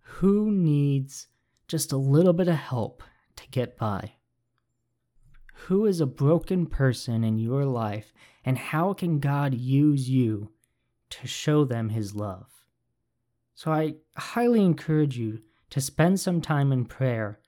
Who 0.00 0.50
needs 0.50 1.28
just 1.68 1.92
a 1.92 1.96
little 1.96 2.32
bit 2.32 2.48
of 2.48 2.56
help 2.56 3.02
to 3.36 3.48
get 3.50 3.76
by? 3.76 4.14
Who 5.52 5.86
is 5.86 6.00
a 6.00 6.06
broken 6.06 6.66
person 6.66 7.22
in 7.22 7.38
your 7.38 7.64
life, 7.64 8.12
and 8.44 8.58
how 8.58 8.92
can 8.92 9.20
God 9.20 9.54
use 9.54 10.08
you 10.08 10.50
to 11.10 11.26
show 11.26 11.64
them 11.64 11.90
his 11.90 12.14
love. 12.14 12.46
So 13.54 13.72
I 13.72 13.96
highly 14.16 14.64
encourage 14.64 15.16
you 15.16 15.40
to 15.70 15.80
spend 15.80 16.20
some 16.20 16.40
time 16.40 16.72
in 16.72 16.84
prayer 16.84 17.40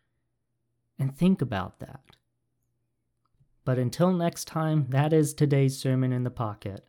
and 0.98 1.14
think 1.14 1.42
about 1.42 1.78
that. 1.80 2.00
But 3.64 3.78
until 3.78 4.12
next 4.12 4.46
time, 4.46 4.86
that 4.88 5.12
is 5.12 5.34
today's 5.34 5.78
sermon 5.78 6.12
in 6.12 6.24
the 6.24 6.30
pocket. 6.30 6.86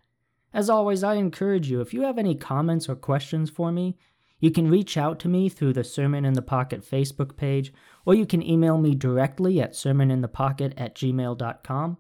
As 0.54 0.70
always, 0.70 1.04
I 1.04 1.16
encourage 1.16 1.70
you 1.70 1.82
if 1.82 1.94
you 1.94 2.02
have 2.04 2.18
any 2.18 2.36
comments 2.36 2.90
or 2.90 2.96
questions 2.96 3.50
for 3.50 3.72
me, 3.72 3.98
you 4.40 4.52
can 4.52 4.70
reach 4.70 4.98
out 4.98 5.20
to 5.20 5.28
me 5.28 5.50
through 5.50 5.74
the 5.74 5.84
Sermon 5.84 6.24
in 6.24 6.34
the 6.34 6.42
Pocket 6.42 6.82
Facebook 6.82 7.36
page, 7.36 7.74
or 8.06 8.16
you 8.16 8.26
can 8.26 8.42
email 8.42 8.78
me 8.78 8.96
directly 8.96 9.60
at 9.60 9.74
sermoninthepocket 9.74 10.74
at 10.78 10.96
gmail.com. 10.96 11.98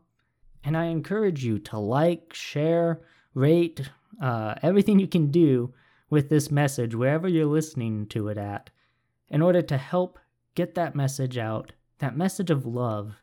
And 0.63 0.77
I 0.77 0.85
encourage 0.85 1.43
you 1.43 1.59
to 1.59 1.77
like, 1.77 2.33
share, 2.33 3.01
rate, 3.33 3.89
uh, 4.21 4.55
everything 4.61 4.99
you 4.99 5.07
can 5.07 5.31
do 5.31 5.73
with 6.09 6.29
this 6.29 6.49
message, 6.49 6.95
wherever 6.95 7.27
you're 7.27 7.45
listening 7.45 8.07
to 8.07 8.27
it 8.27 8.37
at, 8.37 8.69
in 9.29 9.41
order 9.41 9.61
to 9.61 9.77
help 9.77 10.19
get 10.55 10.75
that 10.75 10.95
message 10.95 11.37
out, 11.37 11.71
that 11.99 12.17
message 12.17 12.49
of 12.49 12.65
love 12.65 13.15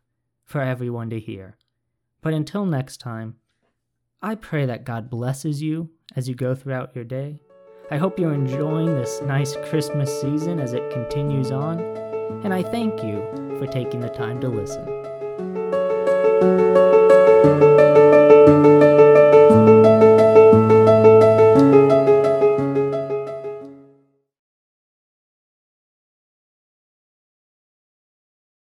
for 0.44 0.60
everyone 0.60 1.10
to 1.10 1.18
hear. 1.18 1.56
But 2.22 2.34
until 2.34 2.64
next 2.64 2.98
time, 2.98 3.36
I 4.22 4.34
pray 4.34 4.66
that 4.66 4.84
God 4.84 5.10
blesses 5.10 5.62
you 5.62 5.90
as 6.14 6.28
you 6.28 6.34
go 6.34 6.54
throughout 6.54 6.94
your 6.94 7.04
day. 7.04 7.40
I 7.90 7.98
hope 7.98 8.18
you're 8.18 8.34
enjoying 8.34 8.94
this 8.94 9.20
nice 9.22 9.56
Christmas 9.68 10.20
season 10.20 10.58
as 10.58 10.72
it 10.72 10.90
continues 10.90 11.50
on, 11.52 11.80
and 12.42 12.52
I 12.52 12.62
thank 12.62 13.02
you 13.02 13.22
for 13.58 13.66
taking 13.66 14.00
the 14.00 14.08
time 14.08 14.40
to 14.40 14.48
listen. 14.48 14.96